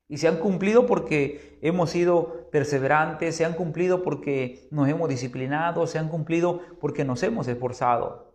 Y 0.08 0.18
se 0.18 0.28
han 0.28 0.36
cumplido 0.40 0.84
porque 0.84 1.58
hemos 1.62 1.88
sido 1.88 2.50
perseverantes, 2.50 3.34
se 3.34 3.46
han 3.46 3.54
cumplido 3.54 4.02
porque 4.02 4.68
nos 4.70 4.90
hemos 4.90 5.08
disciplinado, 5.08 5.86
se 5.86 5.98
han 5.98 6.10
cumplido 6.10 6.60
porque 6.82 7.02
nos 7.02 7.22
hemos 7.22 7.48
esforzado. 7.48 8.25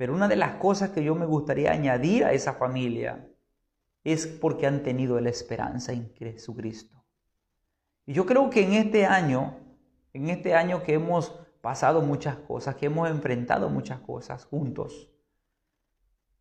Pero 0.00 0.14
una 0.14 0.28
de 0.28 0.36
las 0.36 0.54
cosas 0.54 0.88
que 0.92 1.04
yo 1.04 1.14
me 1.14 1.26
gustaría 1.26 1.72
añadir 1.72 2.24
a 2.24 2.32
esa 2.32 2.54
familia 2.54 3.28
es 4.02 4.26
porque 4.26 4.66
han 4.66 4.82
tenido 4.82 5.20
la 5.20 5.28
esperanza 5.28 5.92
en 5.92 6.10
Jesucristo. 6.14 7.04
Y 8.06 8.14
yo 8.14 8.24
creo 8.24 8.48
que 8.48 8.64
en 8.64 8.72
este 8.72 9.04
año, 9.04 9.58
en 10.14 10.30
este 10.30 10.54
año 10.54 10.82
que 10.82 10.94
hemos 10.94 11.38
pasado 11.60 12.00
muchas 12.00 12.36
cosas, 12.36 12.76
que 12.76 12.86
hemos 12.86 13.10
enfrentado 13.10 13.68
muchas 13.68 14.00
cosas 14.00 14.46
juntos, 14.46 15.10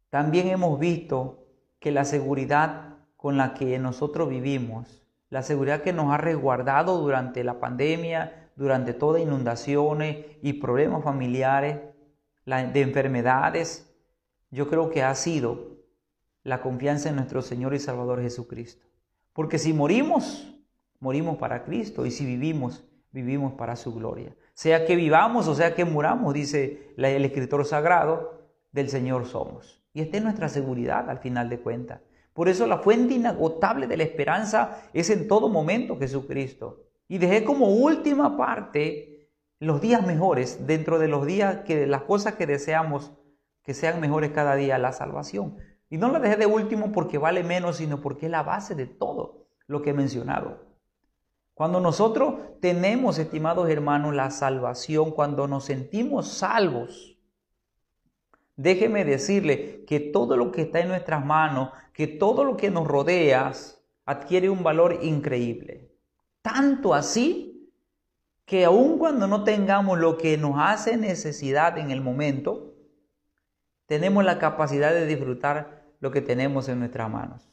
también 0.09 0.47
hemos 0.47 0.79
visto 0.79 1.45
que 1.79 1.91
la 1.91 2.05
seguridad 2.05 2.99
con 3.17 3.35
la 3.35 3.55
que 3.55 3.77
nosotros 3.77 4.29
vivimos, 4.29 5.05
la 5.29 5.43
seguridad 5.43 5.81
que 5.81 5.91
nos 5.91 6.13
ha 6.13 6.17
resguardado 6.17 6.97
durante 7.01 7.43
la 7.43 7.59
pandemia, 7.59 8.51
durante 8.55 8.93
todas 8.93 9.21
inundaciones 9.21 10.27
y 10.41 10.53
problemas 10.53 11.03
familiares, 11.03 11.88
de 12.49 12.81
enfermedades, 12.81 13.93
yo 14.51 14.67
creo 14.67 14.89
que 14.89 15.03
ha 15.03 15.13
sido 15.15 15.77
la 16.43 16.61
confianza 16.61 17.09
en 17.09 17.15
nuestro 17.15 17.41
Señor 17.41 17.73
y 17.73 17.79
Salvador 17.79 18.21
Jesucristo. 18.21 18.85
Porque 19.33 19.59
si 19.59 19.73
morimos, 19.73 20.59
morimos 20.99 21.37
para 21.37 21.63
Cristo 21.63 22.05
y 22.05 22.11
si 22.11 22.25
vivimos, 22.25 22.83
vivimos 23.11 23.53
para 23.53 23.75
su 23.75 23.93
gloria. 23.93 24.35
Sea 24.53 24.85
que 24.85 24.95
vivamos 24.95 25.47
o 25.47 25.55
sea 25.55 25.75
que 25.75 25.85
muramos, 25.85 26.33
dice 26.33 26.93
el 26.97 27.23
escritor 27.23 27.65
sagrado, 27.65 28.39
del 28.71 28.89
Señor 28.89 29.25
somos. 29.25 29.81
Y 29.93 30.01
esta 30.01 30.17
es 30.17 30.23
nuestra 30.23 30.49
seguridad 30.49 31.09
al 31.09 31.19
final 31.19 31.49
de 31.49 31.59
cuentas. 31.59 32.01
Por 32.33 32.49
eso 32.49 32.67
la 32.67 32.77
fuente 32.77 33.15
inagotable 33.15 33.87
de 33.87 33.97
la 33.97 34.03
esperanza 34.03 34.83
es 34.93 35.09
en 35.09 35.27
todo 35.27 35.49
momento 35.49 35.97
Jesucristo. 35.97 36.85
Y 37.07 37.17
dejé 37.17 37.43
como 37.43 37.67
última 37.67 38.37
parte 38.37 39.18
los 39.59 39.81
días 39.81 40.05
mejores, 40.05 40.65
dentro 40.65 40.99
de 40.99 41.07
los 41.07 41.25
días 41.25 41.59
que 41.65 41.85
las 41.87 42.03
cosas 42.03 42.35
que 42.35 42.47
deseamos 42.47 43.11
que 43.63 43.73
sean 43.73 43.99
mejores 43.99 44.31
cada 44.31 44.55
día, 44.55 44.77
la 44.77 44.93
salvación. 44.93 45.57
Y 45.89 45.97
no 45.97 46.11
la 46.11 46.19
dejé 46.19 46.37
de 46.37 46.45
último 46.45 46.91
porque 46.91 47.17
vale 47.17 47.43
menos, 47.43 47.77
sino 47.77 48.01
porque 48.01 48.27
es 48.27 48.31
la 48.31 48.43
base 48.43 48.73
de 48.73 48.85
todo 48.85 49.47
lo 49.67 49.81
que 49.81 49.91
he 49.91 49.93
mencionado. 49.93 50.65
Cuando 51.53 51.79
nosotros 51.79 52.35
tenemos, 52.61 53.19
estimados 53.19 53.69
hermanos, 53.69 54.15
la 54.15 54.31
salvación, 54.31 55.11
cuando 55.11 55.47
nos 55.47 55.65
sentimos 55.65 56.27
salvos, 56.27 57.19
Déjeme 58.59 59.05
decirle 59.05 59.85
que 59.85 60.01
todo 60.01 60.35
lo 60.35 60.51
que 60.51 60.63
está 60.63 60.81
en 60.81 60.89
nuestras 60.89 61.25
manos, 61.25 61.69
que 61.93 62.07
todo 62.07 62.43
lo 62.43 62.57
que 62.57 62.69
nos 62.69 62.85
rodea, 62.85 63.53
adquiere 64.05 64.49
un 64.49 64.63
valor 64.63 64.99
increíble. 65.01 65.93
Tanto 66.41 66.93
así 66.93 67.48
que 68.49 68.65
aun 68.65 68.97
cuando 68.97 69.27
no 69.27 69.43
tengamos 69.43 69.99
lo 69.99 70.17
que 70.17 70.35
nos 70.35 70.55
hace 70.57 70.97
necesidad 70.97 71.77
en 71.77 71.91
el 71.91 72.01
momento, 72.01 72.73
tenemos 73.85 74.25
la 74.25 74.39
capacidad 74.39 74.91
de 74.91 75.05
disfrutar 75.05 75.83
lo 75.99 76.09
que 76.09 76.21
tenemos 76.21 76.67
en 76.67 76.79
nuestras 76.79 77.11
manos. 77.11 77.47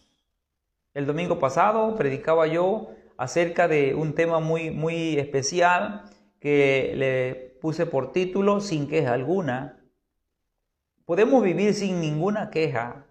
El 0.95 1.05
domingo 1.05 1.39
pasado 1.39 1.97
predicaba 1.97 2.47
yo 2.47 2.93
acerca 3.19 3.69
de 3.69 3.95
un 3.95 4.15
tema 4.15 4.41
muy, 4.41 4.71
muy 4.71 5.19
especial 5.19 6.05
que 6.41 6.95
le 6.97 7.59
puse 7.61 7.85
por 7.85 8.13
título 8.13 8.63
Sin 8.63 8.89
queja 8.89 9.13
alguna. 9.13 9.85
Podemos 11.05 11.45
vivir 11.45 11.75
sin 11.75 12.01
ninguna 12.01 12.49
queja. 12.49 13.06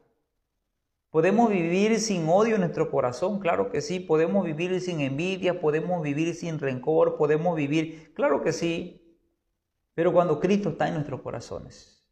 Podemos 1.16 1.50
vivir 1.50 1.98
sin 2.02 2.28
odio 2.28 2.56
en 2.56 2.60
nuestro 2.60 2.92
corazón, 2.92 3.40
claro 3.40 3.70
que 3.70 3.80
sí. 3.80 4.02
Podemos 4.02 4.44
vivir 4.44 4.82
sin 4.82 5.00
envidia, 5.00 5.62
podemos 5.62 6.02
vivir 6.02 6.36
sin 6.36 6.60
rencor, 6.60 7.16
podemos 7.16 7.56
vivir, 7.56 8.12
claro 8.14 8.44
que 8.44 8.52
sí. 8.52 9.18
Pero 9.94 10.12
cuando 10.12 10.42
Cristo 10.42 10.72
está 10.72 10.90
en 10.90 10.96
nuestros 10.96 11.22
corazones. 11.22 12.06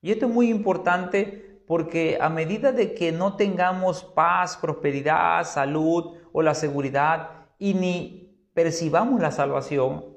Y 0.00 0.12
esto 0.12 0.26
es 0.26 0.32
muy 0.32 0.48
importante 0.48 1.60
porque 1.66 2.16
a 2.20 2.28
medida 2.28 2.70
de 2.70 2.94
que 2.94 3.10
no 3.10 3.34
tengamos 3.34 4.04
paz, 4.04 4.58
prosperidad, 4.58 5.44
salud 5.44 6.16
o 6.32 6.40
la 6.40 6.54
seguridad 6.54 7.48
y 7.58 7.74
ni 7.74 8.48
percibamos 8.54 9.20
la 9.20 9.32
salvación, 9.32 10.16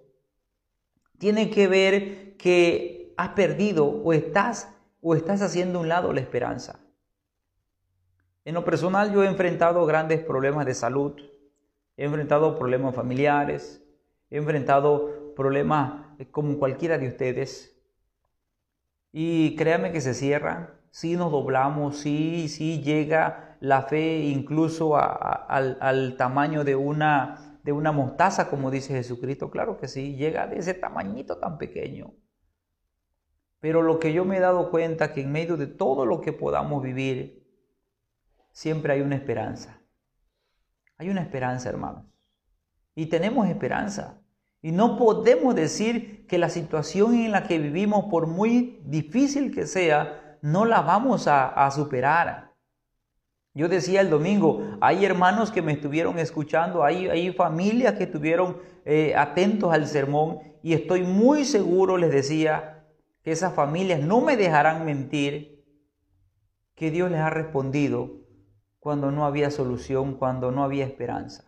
tiene 1.17 1.49
que 1.49 1.67
ver 1.67 2.37
que 2.37 3.15
has 3.17 3.29
perdido 3.29 3.87
o 3.87 4.13
estás 4.13 4.71
o 5.01 5.15
estás 5.15 5.41
haciendo 5.41 5.79
un 5.79 5.89
lado 5.89 6.13
la 6.13 6.21
esperanza. 6.21 6.83
En 8.47 8.53
lo 8.53 8.63
personal 8.63 9.11
yo 9.11 9.25
he 9.25 9.27
enfrentado 9.27 9.85
grandes 9.85 10.21
problemas 10.21 10.65
de 10.65 10.73
salud, 10.73 11.19
he 11.97 12.05
enfrentado 12.05 12.57
problemas 12.57 12.95
familiares, 12.95 13.85
he 14.29 14.37
enfrentado 14.37 15.33
problemas 15.35 16.15
como 16.31 16.57
cualquiera 16.57 16.97
de 16.97 17.09
ustedes. 17.09 17.77
Y 19.11 19.53
créame 19.57 19.91
que 19.91 19.99
se 19.99 20.13
cierran, 20.13 20.69
si 20.91 21.17
nos 21.17 21.29
doblamos, 21.29 21.97
si, 21.97 22.47
si 22.47 22.81
llega 22.81 23.57
la 23.59 23.81
fe 23.81 24.19
incluso 24.19 24.95
al, 24.95 25.77
al, 25.81 26.15
tamaño 26.15 26.63
de 26.63 26.77
una, 26.77 27.59
de 27.65 27.73
una 27.73 27.91
mostaza, 27.91 28.49
como 28.49 28.71
dice 28.71 28.93
Jesucristo, 28.93 29.51
claro 29.51 29.77
que 29.77 29.89
sí, 29.89 30.15
llega 30.15 30.47
de 30.47 30.59
ese 30.59 30.73
tamañito 30.73 31.37
tan 31.39 31.57
pequeño. 31.57 32.13
Pero 33.59 33.81
lo 33.81 33.99
que 33.99 34.13
yo 34.13 34.23
me 34.23 34.37
he 34.37 34.39
dado 34.39 34.71
cuenta 34.71 35.11
que 35.11 35.19
en 35.19 35.33
medio 35.33 35.57
de 35.57 35.67
todo 35.67 36.05
lo 36.05 36.21
que 36.21 36.31
podamos 36.31 36.81
vivir, 36.81 37.45
siempre 38.57 38.91
hay 38.91 39.01
una 39.01 39.15
esperanza. 39.15 39.79
Hay 40.97 41.09
una 41.09 41.21
esperanza, 41.21 41.69
hermanos. 41.69 42.05
Y 42.95 43.05
tenemos 43.05 43.47
esperanza. 43.47 44.19
Y 44.63 44.71
no 44.71 44.97
podemos 44.97 45.53
decir 45.53 46.25
que 46.25 46.39
la 46.39 46.49
situación 46.49 47.13
en 47.13 47.33
la 47.33 47.43
que 47.43 47.59
vivimos, 47.59 48.05
por 48.05 48.25
muy 48.25 48.81
difícil 48.83 49.53
que 49.53 49.67
sea, 49.67 50.39
no 50.41 50.65
la 50.65 50.81
vamos 50.81 51.27
a, 51.27 51.69
superar. 51.69 52.55
Yo 53.53 53.69
decía 53.69 54.01
el 54.01 54.09
domingo, 54.09 54.79
hay 54.81 55.05
hermanos 55.05 55.51
que 55.51 55.61
me 55.61 55.73
estuvieron 55.73 56.17
escuchando, 56.17 56.83
hay, 56.83 57.31
familias 57.33 57.93
que 57.93 58.05
estuvieron 58.05 58.57
eh, 58.85 59.13
atentos 59.15 59.71
al 59.71 59.85
sermón 59.85 60.39
y 60.63 60.73
estoy 60.73 61.03
muy 61.03 61.45
seguro, 61.45 61.95
les 61.95 62.09
decía, 62.09 62.87
que 63.21 63.31
esas 63.31 63.53
familias 63.53 63.99
no 63.99 64.19
me 64.21 64.35
dejarán 64.35 64.83
mentir, 64.83 65.63
que 66.73 66.89
Dios 66.89 67.11
les 67.11 67.19
ha 67.19 67.29
respondido 67.29 68.26
cuando 68.87 69.11
no 69.11 69.25
había 69.25 69.51
solución, 69.51 70.13
cuando 70.13 70.49
no 70.49 70.63
había 70.63 70.85
esperanza. 70.85 71.43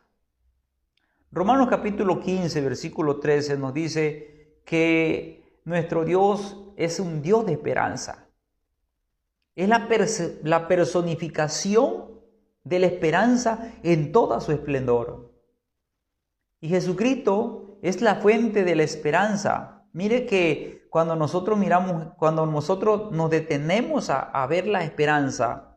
Romanos 1.32 1.70
capítulo 1.70 2.20
15, 2.20 2.60
versículo 2.60 3.22
13 3.22 3.58
nos 3.58 3.74
dice 3.74 4.62
que 4.66 5.62
nuestro 5.64 6.04
Dios 6.04 6.58
es 6.76 7.00
un 7.00 7.22
Dios 7.22 7.46
de 7.46 7.54
esperanza. 7.54 8.28
Es 9.56 9.70
la, 9.70 9.88
la 10.44 10.68
personificación 10.68 12.20
de 12.66 12.80
la 12.80 12.88
esperanza 12.88 13.72
en 13.84 14.12
toda 14.12 14.42
su 14.42 14.52
esplendor. 14.52 15.34
Y 16.60 16.68
Jesucristo 16.68 17.80
es 17.82 18.02
la 18.02 18.16
fuente 18.16 18.66
de 18.66 18.76
la 18.76 18.84
esperanza. 18.84 19.86
Mire 19.94 20.26
que 20.26 20.90
cuando 20.90 21.16
nosotros 21.16 21.58
miramos, 21.58 22.16
cuando 22.18 22.46
nosotros 22.46 23.14
nos 23.14 23.30
detenemos 23.30 24.10
a, 24.10 24.20
a 24.20 24.46
ver 24.46 24.68
la 24.68 24.84
esperanza, 24.84 25.69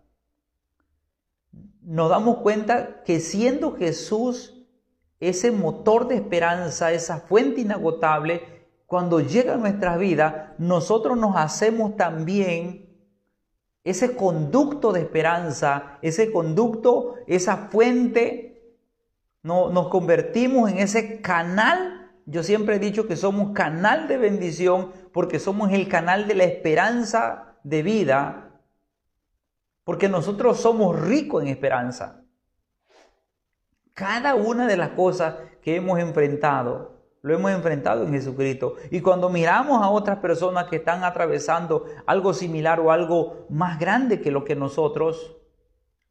nos 1.85 2.11
damos 2.11 2.39
cuenta 2.39 3.03
que 3.05 3.21
siendo 3.21 3.77
Jesús 3.77 4.67
ese 5.21 5.53
motor 5.53 6.09
de 6.09 6.17
esperanza, 6.17 6.93
esa 6.93 7.19
fuente 7.19 7.61
inagotable, 7.61 8.67
cuando 8.87 9.21
llega 9.21 9.55
a 9.55 9.57
nuestra 9.57 9.97
vida, 9.97 10.55
nosotros 10.59 11.17
nos 11.17 11.37
hacemos 11.37 11.97
también 11.97 12.91
ese 13.85 14.17
conducto 14.17 14.93
de 14.93 15.01
esperanza, 15.01 15.99
ese 16.03 16.31
conducto, 16.31 17.15
esa 17.27 17.69
fuente, 17.69 18.77
no, 19.43 19.71
nos 19.71 19.89
convertimos 19.89 20.71
en 20.71 20.79
ese 20.79 21.21
canal. 21.21 22.11
Yo 22.27 22.43
siempre 22.43 22.77
he 22.77 22.81
dicho 22.81 23.07
que 23.07 23.17
somos 23.17 23.53
canal 23.53 24.09
de 24.09 24.19
bendición 24.19 24.91
porque 25.13 25.39
somos 25.39 25.73
el 25.73 25.89
canal 25.89 26.29
de 26.29 26.35
la 26.35 26.45
esperanza 26.45 27.57
de 27.65 27.83
vida 27.83 28.52
porque 29.85 30.09
nosotros 30.09 30.59
somos 30.61 31.01
ricos 31.01 31.43
en 31.43 31.49
esperanza. 31.49 32.25
Cada 33.95 34.35
una 34.35 34.67
de 34.67 34.77
las 34.77 34.91
cosas 34.91 35.37
que 35.61 35.77
hemos 35.77 35.99
enfrentado, 35.99 37.03
lo 37.21 37.35
hemos 37.35 37.53
enfrentado 37.53 38.05
en 38.05 38.13
Jesucristo. 38.13 38.77
Y 38.91 39.01
cuando 39.01 39.29
miramos 39.29 39.83
a 39.83 39.91
otras 39.91 40.19
personas 40.19 40.67
que 40.69 40.77
están 40.77 41.05
atravesando 41.05 41.85
algo 42.07 42.33
similar 42.33 42.81
o 42.81 42.91
algo 42.91 43.47
más 43.49 43.79
grande 43.79 44.21
que 44.21 44.31
lo 44.31 44.45
que 44.45 44.57
nosotros, 44.57 45.37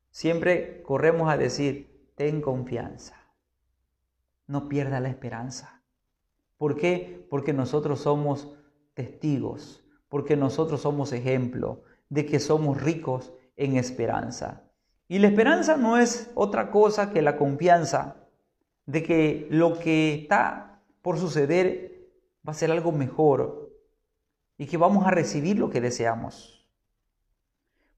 siempre 0.10 0.84
corremos 0.84 1.31
a 1.31 1.38
decir, 1.38 2.12
ten 2.15 2.41
confianza. 2.41 3.15
No 4.47 4.69
pierda 4.69 4.99
la 4.99 5.10
esperanza. 5.10 5.81
¿Por 6.57 6.75
qué? 6.75 7.25
Porque 7.29 7.53
nosotros 7.53 8.01
somos 8.01 8.53
testigos, 8.93 9.84
porque 10.10 10.36
nosotros 10.36 10.81
somos 10.81 11.13
ejemplo 11.13 11.84
de 12.10 12.25
que 12.25 12.39
somos 12.39 12.81
ricos 12.81 13.34
en 13.63 13.78
esperanza. 13.78 14.63
Y 15.08 15.19
la 15.19 15.28
esperanza 15.28 15.78
no 15.78 15.97
es 15.97 16.32
otra 16.36 16.71
cosa 16.71 17.12
que 17.12 17.21
la 17.21 17.38
confianza 17.38 18.15
de 18.86 19.04
que 19.04 19.47
lo 19.50 19.78
que 19.78 20.13
está 20.15 20.82
por 21.02 21.19
suceder 21.19 22.10
va 22.47 22.52
a 22.52 22.56
ser 22.56 22.71
algo 22.71 22.91
mejor 22.91 23.71
y 24.58 24.65
que 24.67 24.78
vamos 24.78 25.06
a 25.06 25.12
recibir 25.12 25.60
lo 25.60 25.69
que 25.69 25.82
deseamos. 25.82 26.67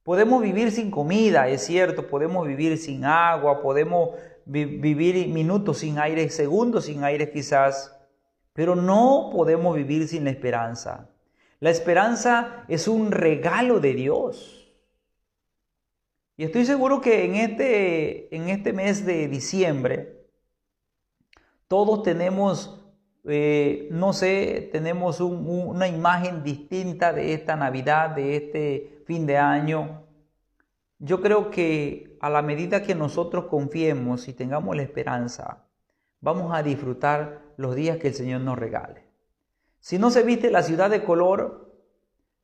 Podemos 0.03 0.41
vivir 0.41 0.71
sin 0.71 0.91
comida, 0.91 1.47
es 1.47 1.65
cierto, 1.65 2.07
podemos 2.07 2.45
vivir 2.45 2.77
sin 2.77 3.05
agua, 3.05 3.61
podemos 3.61 4.09
vivir 4.45 5.29
minutos 5.29 5.77
sin 5.77 5.97
aire, 5.97 6.29
segundos 6.29 6.85
sin 6.85 7.05
aire 7.05 7.31
quizás, 7.31 7.97
pero 8.51 8.75
no 8.75 9.29
podemos 9.31 9.77
vivir 9.77 10.07
sin 10.09 10.25
la 10.25 10.31
esperanza. 10.31 11.09
La 11.61 11.69
esperanza 11.69 12.65
es 12.67 12.89
un 12.89 13.13
regalo 13.13 13.79
de 13.79 13.93
Dios. 13.93 14.62
Y 16.35 16.43
estoy 16.45 16.65
seguro 16.65 16.99
que 16.99 17.25
en 17.25 17.35
este, 17.35 18.35
en 18.35 18.49
este 18.49 18.73
mes 18.73 19.05
de 19.05 19.27
diciembre, 19.27 20.27
todos 21.67 22.01
tenemos, 22.01 22.83
eh, 23.25 23.87
no 23.91 24.13
sé, 24.13 24.69
tenemos 24.71 25.19
una 25.21 25.87
imagen 25.87 26.43
distinta 26.43 27.13
de 27.13 27.33
esta 27.33 27.55
Navidad, 27.55 28.11
de 28.11 28.35
este 28.35 29.03
fin 29.05 29.27
de 29.27 29.37
año. 29.37 30.03
Yo 30.97 31.21
creo 31.21 31.51
que 31.51 32.17
a 32.19 32.29
la 32.29 32.41
medida 32.41 32.81
que 32.81 32.95
nosotros 32.95 33.45
confiemos 33.45 34.27
y 34.27 34.33
tengamos 34.33 34.75
la 34.75 34.83
esperanza, 34.83 35.67
vamos 36.19 36.53
a 36.55 36.63
disfrutar 36.63 37.41
los 37.57 37.75
días 37.75 37.97
que 37.97 38.07
el 38.07 38.13
Señor 38.15 38.41
nos 38.41 38.57
regale. 38.57 39.07
Si 39.79 39.99
no 39.99 40.09
se 40.09 40.23
viste 40.23 40.49
la 40.49 40.63
ciudad 40.63 40.89
de 40.89 41.03
color, 41.03 41.75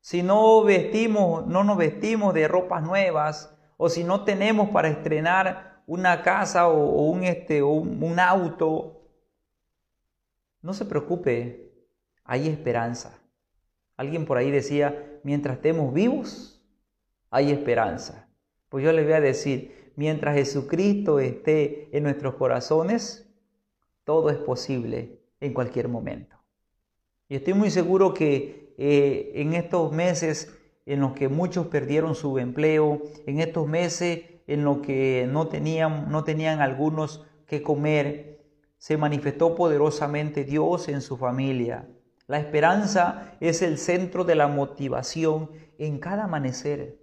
si 0.00 0.22
no 0.22 0.62
vestimos, 0.62 1.46
no 1.46 1.64
nos 1.64 1.76
vestimos 1.76 2.34
de 2.34 2.46
ropas 2.46 2.82
nuevas, 2.82 3.56
o 3.82 3.88
si 3.88 4.04
no 4.04 4.24
tenemos 4.24 4.68
para 4.68 4.90
estrenar 4.90 5.82
una 5.86 6.20
casa 6.20 6.68
o, 6.68 7.06
un, 7.10 7.24
este, 7.24 7.62
un 7.62 8.20
auto, 8.20 9.00
no 10.60 10.74
se 10.74 10.84
preocupe, 10.84 11.72
hay 12.22 12.46
esperanza. 12.48 13.18
Alguien 13.96 14.26
por 14.26 14.36
ahí 14.36 14.50
decía, 14.50 15.18
mientras 15.22 15.56
estemos 15.56 15.94
vivos, 15.94 16.62
hay 17.30 17.52
esperanza. 17.52 18.28
Pues 18.68 18.84
yo 18.84 18.92
les 18.92 19.06
voy 19.06 19.14
a 19.14 19.20
decir, 19.22 19.92
mientras 19.96 20.34
Jesucristo 20.34 21.18
esté 21.18 21.88
en 21.96 22.02
nuestros 22.02 22.34
corazones, 22.34 23.32
todo 24.04 24.28
es 24.28 24.36
posible 24.36 25.22
en 25.40 25.54
cualquier 25.54 25.88
momento. 25.88 26.36
Y 27.30 27.36
estoy 27.36 27.54
muy 27.54 27.70
seguro 27.70 28.12
que 28.12 28.74
eh, 28.76 29.32
en 29.36 29.54
estos 29.54 29.90
meses 29.90 30.54
en 30.86 31.00
los 31.00 31.12
que 31.12 31.28
muchos 31.28 31.66
perdieron 31.66 32.14
su 32.14 32.38
empleo, 32.38 33.02
en 33.26 33.40
estos 33.40 33.66
meses 33.66 34.20
en 34.46 34.64
los 34.64 34.78
que 34.78 35.28
no 35.30 35.48
tenían, 35.48 36.10
no 36.10 36.24
tenían 36.24 36.60
algunos 36.60 37.24
que 37.46 37.62
comer, 37.62 38.40
se 38.78 38.96
manifestó 38.96 39.54
poderosamente 39.54 40.44
Dios 40.44 40.88
en 40.88 41.02
su 41.02 41.16
familia. 41.16 41.88
La 42.26 42.38
esperanza 42.38 43.36
es 43.40 43.60
el 43.60 43.76
centro 43.76 44.24
de 44.24 44.34
la 44.34 44.46
motivación 44.46 45.50
en 45.78 45.98
cada 45.98 46.24
amanecer. 46.24 46.98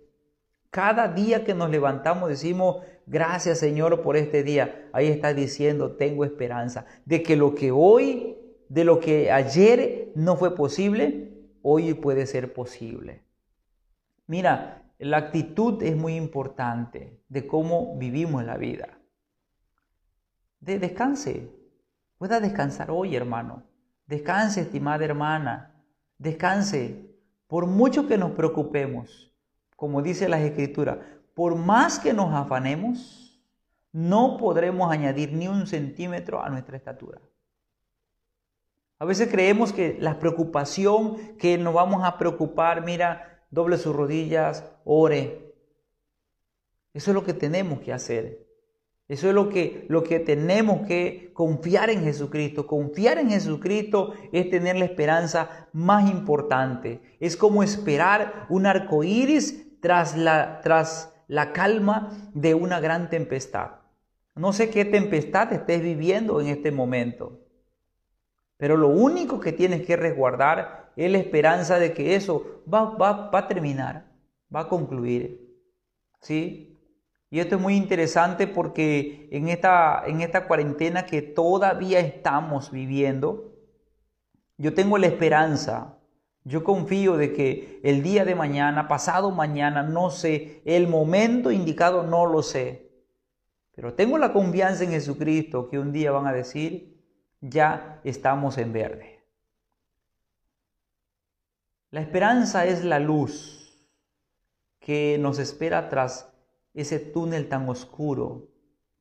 Cada 0.71 1.07
día 1.07 1.43
que 1.43 1.53
nos 1.53 1.69
levantamos 1.69 2.29
decimos, 2.29 2.77
gracias 3.05 3.59
Señor 3.59 4.01
por 4.01 4.17
este 4.17 4.43
día. 4.43 4.89
Ahí 4.93 5.07
está 5.07 5.33
diciendo, 5.33 5.95
tengo 5.95 6.25
esperanza 6.25 6.85
de 7.05 7.23
que 7.23 7.35
lo 7.35 7.55
que 7.55 7.71
hoy, 7.71 8.37
de 8.69 8.83
lo 8.83 8.99
que 8.99 9.31
ayer 9.31 10.11
no 10.15 10.35
fue 10.35 10.55
posible, 10.55 11.31
hoy 11.61 11.93
puede 11.93 12.25
ser 12.25 12.53
posible. 12.53 13.26
Mira, 14.27 14.83
la 14.99 15.17
actitud 15.17 15.81
es 15.81 15.95
muy 15.95 16.15
importante 16.15 17.23
de 17.29 17.47
cómo 17.47 17.97
vivimos 17.97 18.43
la 18.43 18.57
vida. 18.57 18.99
De 20.59 20.79
descanse. 20.79 21.51
Pueda 22.17 22.39
descansar 22.39 22.91
hoy, 22.91 23.15
hermano. 23.15 23.63
Descanse, 24.05 24.61
estimada 24.61 25.05
hermana. 25.05 25.73
Descanse. 26.17 27.15
Por 27.47 27.67
mucho 27.67 28.07
que 28.07 28.17
nos 28.17 28.31
preocupemos, 28.31 29.33
como 29.77 30.01
dice 30.01 30.27
la 30.27 30.41
Escritura, 30.41 30.99
por 31.33 31.55
más 31.55 31.99
que 31.99 32.13
nos 32.13 32.33
afanemos, 32.33 33.41
no 33.93 34.35
podremos 34.37 34.91
añadir 34.91 35.31
ni 35.31 35.47
un 35.47 35.67
centímetro 35.67 36.43
a 36.43 36.49
nuestra 36.49 36.75
estatura. 36.75 37.21
A 38.99 39.05
veces 39.05 39.29
creemos 39.29 39.71
que 39.71 39.97
la 40.01 40.19
preocupación, 40.19 41.37
que 41.37 41.57
nos 41.57 41.73
vamos 41.73 42.03
a 42.03 42.17
preocupar, 42.17 42.83
mira, 42.83 43.37
doble 43.49 43.77
sus 43.77 43.95
rodillas, 43.95 44.63
ore. 44.83 45.53
Eso 46.93 47.12
es 47.12 47.15
lo 47.15 47.23
que 47.23 47.33
tenemos 47.33 47.79
que 47.81 47.93
hacer. 47.93 48.47
Eso 49.07 49.29
es 49.29 49.33
lo 49.33 49.47
que, 49.47 49.86
lo 49.88 50.03
que 50.03 50.19
tenemos 50.19 50.86
que 50.86 51.31
confiar 51.33 51.89
en 51.89 52.03
Jesucristo. 52.03 52.67
Confiar 52.67 53.17
en 53.19 53.29
Jesucristo 53.29 54.13
es 54.33 54.49
tener 54.49 54.75
la 54.75 54.86
esperanza 54.86 55.67
más 55.71 56.10
importante. 56.10 56.99
Es 57.19 57.38
como 57.38 57.63
esperar 57.63 58.45
un 58.49 58.65
arco 58.65 59.03
iris 59.03 59.79
tras 59.79 60.17
la, 60.17 60.60
tras 60.62 61.13
la 61.27 61.53
calma 61.53 62.31
de 62.33 62.53
una 62.53 62.79
gran 62.81 63.10
tempestad. 63.10 63.71
No 64.36 64.53
sé 64.53 64.69
qué 64.69 64.86
tempestad 64.86 65.51
estés 65.53 65.81
viviendo 65.81 66.39
en 66.41 66.47
este 66.47 66.71
momento, 66.71 67.39
pero 68.57 68.77
lo 68.77 68.88
único 68.89 69.39
que 69.39 69.51
tienes 69.51 69.86
que 69.86 69.95
resguardar 69.95 70.87
es 70.97 71.12
la 71.12 71.19
esperanza 71.19 71.79
de 71.79 71.93
que 71.93 72.15
eso 72.15 72.63
va, 72.71 72.95
va, 72.95 73.29
va 73.29 73.39
a 73.39 73.47
terminar, 73.47 74.12
va 74.53 74.62
a 74.62 74.67
concluir. 74.67 75.47
¿Sí? 76.19 76.77
Y 77.29 77.39
esto 77.39 77.55
es 77.55 77.62
muy 77.62 77.75
interesante 77.75 78.47
porque 78.47 79.29
en 79.31 79.49
esta, 79.49 80.03
en 80.05 80.21
esta 80.21 80.47
cuarentena 80.47 81.05
que 81.05 81.21
todavía 81.21 81.99
estamos 81.99 82.71
viviendo, 82.71 83.53
yo 84.57 84.73
tengo 84.73 84.97
la 84.97 85.07
esperanza, 85.07 85.97
yo 86.43 86.63
confío 86.63 87.17
de 87.17 87.33
que 87.33 87.79
el 87.83 88.01
día 88.01 88.23
de 88.23 88.33
mañana, 88.33 88.88
pasado 88.88 89.31
mañana, 89.31 89.83
no 89.83 90.10
sé, 90.10 90.62
el 90.65 90.88
momento 90.88 91.51
indicado 91.51 92.03
no 92.03 92.25
lo 92.25 92.41
sé, 92.41 92.89
pero 93.75 93.93
tengo 93.93 94.17
la 94.17 94.33
confianza 94.33 94.86
en 94.86 94.91
Jesucristo 94.91 95.69
que 95.69 95.77
un 95.77 95.91
día 95.91 96.12
van 96.12 96.25
a 96.25 96.33
decir, 96.33 96.97
ya 97.41 97.99
estamos 98.03 98.57
en 98.57 98.73
verde. 98.73 99.16
La 101.89 102.02
esperanza 102.02 102.65
es 102.65 102.84
la 102.84 103.00
luz 103.00 103.58
que 104.80 105.17
nos 105.19 105.39
espera 105.39 105.89
tras 105.89 106.34
ese 106.73 107.00
túnel 107.00 107.50
tan 107.50 107.67
oscuro 107.69 108.50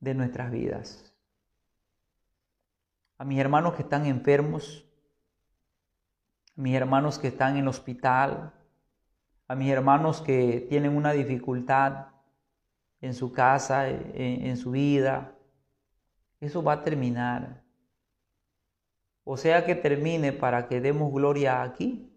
de 0.01 0.15
nuestras 0.15 0.51
vidas. 0.51 1.15
A 3.19 3.25
mis 3.25 3.39
hermanos 3.39 3.75
que 3.75 3.83
están 3.83 4.07
enfermos, 4.07 4.85
a 6.57 6.61
mis 6.61 6.75
hermanos 6.75 7.19
que 7.19 7.29
están 7.29 7.57
en 7.57 7.63
el 7.63 7.69
hospital, 7.69 8.53
a 9.49 9.55
mis 9.55 9.71
hermanos 9.71 10.21
que 10.21 10.67
tienen 10.69 10.97
una 10.97 11.13
dificultad 11.13 12.09
en 13.01 13.15
su 13.15 13.33
casa, 13.33 13.89
en, 13.89 14.57
su 14.57 14.71
vida. 14.71 15.35
Eso 16.41 16.63
va 16.63 16.75
a 16.75 16.83
terminar. 16.83 17.63
O 19.25 19.37
sea 19.37 19.65
que 19.65 19.75
termine 19.75 20.33
para 20.33 20.67
que 20.67 20.81
demos 20.81 21.13
gloria 21.13 21.63
aquí, 21.63 22.16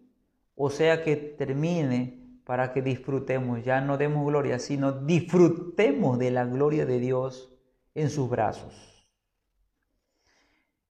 o 0.62 0.68
sea 0.68 1.02
que 1.02 1.16
termine 1.16 2.42
para 2.44 2.70
que 2.70 2.82
disfrutemos, 2.82 3.64
ya 3.64 3.80
no 3.80 3.96
demos 3.96 4.26
gloria, 4.26 4.58
sino 4.58 4.92
disfrutemos 4.92 6.18
de 6.18 6.30
la 6.30 6.44
gloria 6.44 6.84
de 6.84 7.00
Dios 7.00 7.50
en 7.94 8.10
sus 8.10 8.28
brazos. 8.28 9.08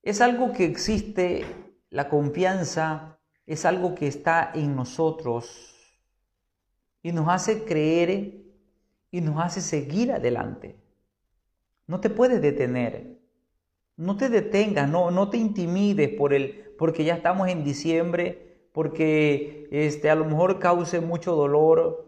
Es 0.03 0.21
algo 0.21 0.53
que 0.53 0.65
existe, 0.65 1.45
la 1.89 2.09
confianza 2.09 3.21
es 3.47 3.65
algo 3.65 3.95
que 3.95 4.09
está 4.09 4.51
en 4.53 4.75
nosotros 4.75 5.77
y 7.01 7.13
nos 7.13 7.29
hace 7.29 7.63
creer 7.63 8.43
y 9.13 9.21
nos 9.21 9.41
hace 9.41 9.61
seguir 9.61 10.11
adelante. 10.11 10.81
No 11.87 12.01
te 12.01 12.11
puedes 12.11 12.43
detener. 12.43 13.21
No 13.97 14.17
te 14.17 14.31
detengas, 14.31 14.89
no, 14.89 15.13
no 15.13 15.31
te 15.31 15.37
intimides 15.37 16.09
por 16.09 16.35
el, 16.35 16.75
porque 16.77 17.05
ya 17.05 17.15
estamos 17.15 17.49
en 17.49 17.63
diciembre, 17.63 18.50
porque 18.73 19.69
este, 19.71 20.11
a 20.11 20.15
lo 20.15 20.25
mejor 20.25 20.59
cause 20.59 21.01
mucho 21.01 21.35
dolor. 21.35 22.07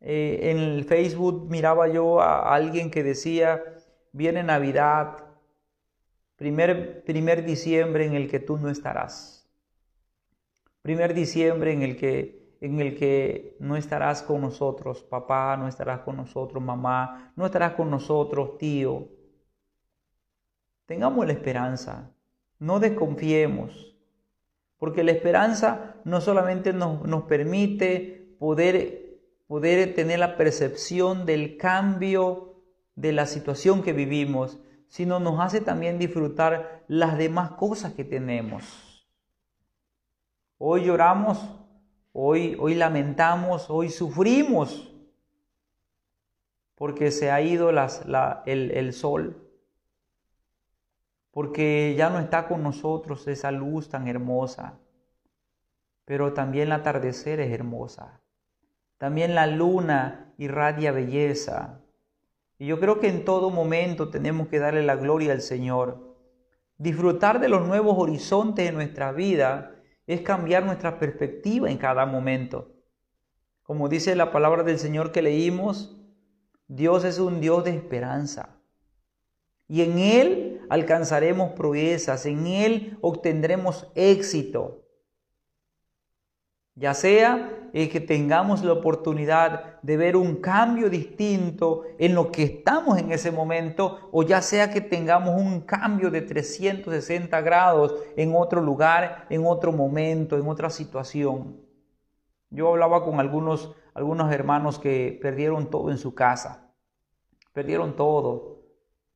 Eh, 0.00 0.50
en 0.50 0.58
el 0.58 0.84
Facebook 0.84 1.48
miraba 1.50 1.88
yo 1.88 2.20
a 2.20 2.54
alguien 2.54 2.90
que 2.90 3.02
decía, 3.02 3.62
viene 4.12 4.42
Navidad, 4.42 5.24
primer, 6.36 7.04
primer 7.04 7.44
diciembre 7.44 8.06
en 8.06 8.14
el 8.14 8.28
que 8.30 8.38
tú 8.38 8.56
no 8.58 8.70
estarás. 8.70 9.48
Primer 10.82 11.14
diciembre 11.14 11.72
en 11.72 11.82
el 11.82 11.96
que 11.96 12.38
en 12.60 12.80
el 12.80 12.96
que 12.96 13.56
no 13.60 13.76
estarás 13.76 14.22
con 14.22 14.40
nosotros, 14.40 15.02
papá, 15.04 15.56
no 15.56 15.68
estarás 15.68 16.00
con 16.00 16.16
nosotros, 16.16 16.62
mamá, 16.62 17.32
no 17.36 17.46
estarás 17.46 17.74
con 17.74 17.90
nosotros, 17.90 18.58
tío. 18.58 19.08
Tengamos 20.86 21.26
la 21.26 21.32
esperanza, 21.32 22.10
no 22.58 22.80
desconfiemos, 22.80 23.87
porque 24.78 25.04
la 25.04 25.12
esperanza 25.12 25.96
no 26.04 26.20
solamente 26.20 26.72
nos, 26.72 27.02
nos 27.04 27.24
permite 27.24 28.34
poder, 28.38 29.18
poder 29.46 29.94
tener 29.94 30.18
la 30.18 30.36
percepción 30.36 31.26
del 31.26 31.56
cambio 31.56 32.62
de 32.94 33.12
la 33.12 33.26
situación 33.26 33.82
que 33.82 33.92
vivimos, 33.92 34.58
sino 34.88 35.20
nos 35.20 35.40
hace 35.40 35.60
también 35.60 35.98
disfrutar 35.98 36.84
las 36.88 37.18
demás 37.18 37.52
cosas 37.52 37.92
que 37.92 38.04
tenemos. 38.04 39.06
Hoy 40.58 40.84
lloramos 40.84 41.38
Hoy, 42.20 42.56
hoy 42.58 42.74
lamentamos, 42.74 43.70
hoy 43.70 43.90
sufrimos 43.90 44.92
porque 46.74 47.12
se 47.12 47.30
ha 47.30 47.40
ido 47.40 47.70
el, 47.70 48.70
el 48.72 48.92
sol, 48.92 49.47
porque 51.38 51.94
ya 51.96 52.10
no 52.10 52.18
está 52.18 52.48
con 52.48 52.64
nosotros 52.64 53.28
esa 53.28 53.52
luz 53.52 53.88
tan 53.88 54.08
hermosa, 54.08 54.80
pero 56.04 56.32
también 56.32 56.66
el 56.66 56.72
atardecer 56.72 57.38
es 57.38 57.52
hermosa, 57.52 58.20
también 58.96 59.36
la 59.36 59.46
luna 59.46 60.34
irradia 60.36 60.90
belleza. 60.90 61.80
Y 62.58 62.66
yo 62.66 62.80
creo 62.80 62.98
que 62.98 63.06
en 63.06 63.24
todo 63.24 63.50
momento 63.50 64.10
tenemos 64.10 64.48
que 64.48 64.58
darle 64.58 64.82
la 64.82 64.96
gloria 64.96 65.30
al 65.30 65.40
Señor, 65.40 66.16
disfrutar 66.76 67.38
de 67.38 67.48
los 67.48 67.68
nuevos 67.68 67.94
horizontes 67.98 68.64
de 68.64 68.72
nuestra 68.72 69.12
vida 69.12 69.76
es 70.08 70.22
cambiar 70.22 70.66
nuestra 70.66 70.98
perspectiva 70.98 71.70
en 71.70 71.78
cada 71.78 72.04
momento. 72.04 72.74
Como 73.62 73.88
dice 73.88 74.16
la 74.16 74.32
palabra 74.32 74.64
del 74.64 74.80
Señor 74.80 75.12
que 75.12 75.22
leímos, 75.22 76.02
Dios 76.66 77.04
es 77.04 77.20
un 77.20 77.40
Dios 77.40 77.62
de 77.62 77.76
esperanza. 77.76 78.56
Y 79.68 79.82
en 79.82 79.98
Él 80.00 80.47
alcanzaremos 80.68 81.52
proezas, 81.52 82.26
en 82.26 82.46
Él 82.46 82.98
obtendremos 83.00 83.90
éxito. 83.94 84.84
Ya 86.74 86.94
sea 86.94 87.70
que 87.72 88.00
tengamos 88.00 88.62
la 88.64 88.72
oportunidad 88.72 89.80
de 89.82 89.96
ver 89.96 90.16
un 90.16 90.36
cambio 90.36 90.88
distinto 90.88 91.82
en 91.98 92.14
lo 92.14 92.30
que 92.30 92.44
estamos 92.44 92.98
en 92.98 93.10
ese 93.10 93.30
momento, 93.30 94.08
o 94.12 94.22
ya 94.22 94.40
sea 94.40 94.70
que 94.70 94.80
tengamos 94.80 95.40
un 95.40 95.60
cambio 95.62 96.10
de 96.10 96.22
360 96.22 97.40
grados 97.40 97.94
en 98.16 98.34
otro 98.34 98.60
lugar, 98.60 99.26
en 99.28 99.44
otro 99.44 99.72
momento, 99.72 100.36
en 100.36 100.46
otra 100.48 100.70
situación. 100.70 101.60
Yo 102.50 102.68
hablaba 102.68 103.04
con 103.04 103.20
algunos, 103.20 103.74
algunos 103.92 104.32
hermanos 104.32 104.78
que 104.78 105.18
perdieron 105.20 105.70
todo 105.70 105.90
en 105.90 105.98
su 105.98 106.14
casa, 106.14 106.72
perdieron 107.52 107.96
todo. 107.96 108.57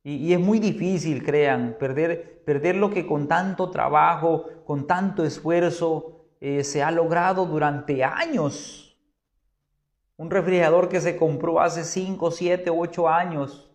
Y, 0.03 0.33
es 0.33 0.39
muy 0.39 0.59
difícil, 0.59 1.23
crean, 1.23 1.77
perder, 1.79 2.43
perder 2.43 2.75
lo 2.75 2.89
que 2.89 3.07
con 3.07 3.27
tanto 3.27 3.69
trabajo, 3.71 4.47
con 4.65 4.85
tanto 4.85 5.23
esfuerzo, 5.23 6.27
eh, 6.41 6.63
se 6.65 6.83
ha 6.83 6.91
logrado 6.91 7.45
durante 7.45 8.03
años. 8.03 8.99
Un 10.17 10.29
refrigerador 10.29 10.89
que 10.89 10.99
se 10.99 11.15
compró 11.15 11.61
hace 11.61 11.85
5, 11.85 12.31
7, 12.31 12.69
8 12.69 13.09
años 13.09 13.73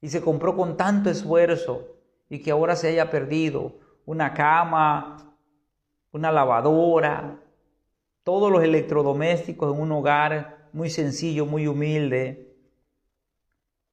y 0.00 0.08
se 0.08 0.22
compró 0.22 0.56
con 0.56 0.76
tanto 0.76 1.10
esfuerzo 1.10 1.86
y 2.30 2.40
que 2.40 2.50
ahora 2.50 2.76
se 2.76 2.88
haya 2.88 3.10
perdido. 3.10 3.74
Una 4.06 4.32
cama, 4.32 5.36
una 6.12 6.32
lavadora, 6.32 7.38
todos 8.22 8.50
los 8.50 8.62
electrodomésticos 8.62 9.74
en 9.74 9.80
un 9.80 9.92
hogar 9.92 10.68
muy 10.72 10.88
sencillo, 10.88 11.46
muy 11.46 11.66
humilde. 11.66 12.49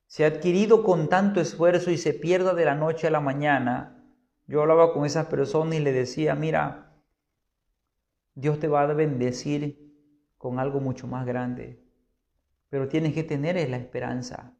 Se 0.07 0.23
ha 0.23 0.27
adquirido 0.27 0.83
con 0.83 1.09
tanto 1.09 1.41
esfuerzo 1.41 1.91
y 1.91 1.97
se 1.97 2.13
pierda 2.13 2.53
de 2.53 2.65
la 2.65 2.75
noche 2.75 3.07
a 3.07 3.11
la 3.11 3.19
mañana. 3.19 4.03
Yo 4.47 4.61
hablaba 4.61 4.93
con 4.93 5.05
esas 5.05 5.27
personas 5.27 5.75
y 5.75 5.79
le 5.79 5.91
decía, 5.91 6.33
mira, 6.33 6.93
Dios 8.33 8.59
te 8.59 8.69
va 8.69 8.81
a 8.81 8.93
bendecir 8.93 9.93
con 10.37 10.59
algo 10.59 10.79
mucho 10.79 11.07
más 11.07 11.25
grande. 11.25 11.83
Pero 12.69 12.87
tienes 12.87 13.13
que 13.13 13.23
tener 13.23 13.69
la 13.69 13.77
esperanza. 13.77 14.53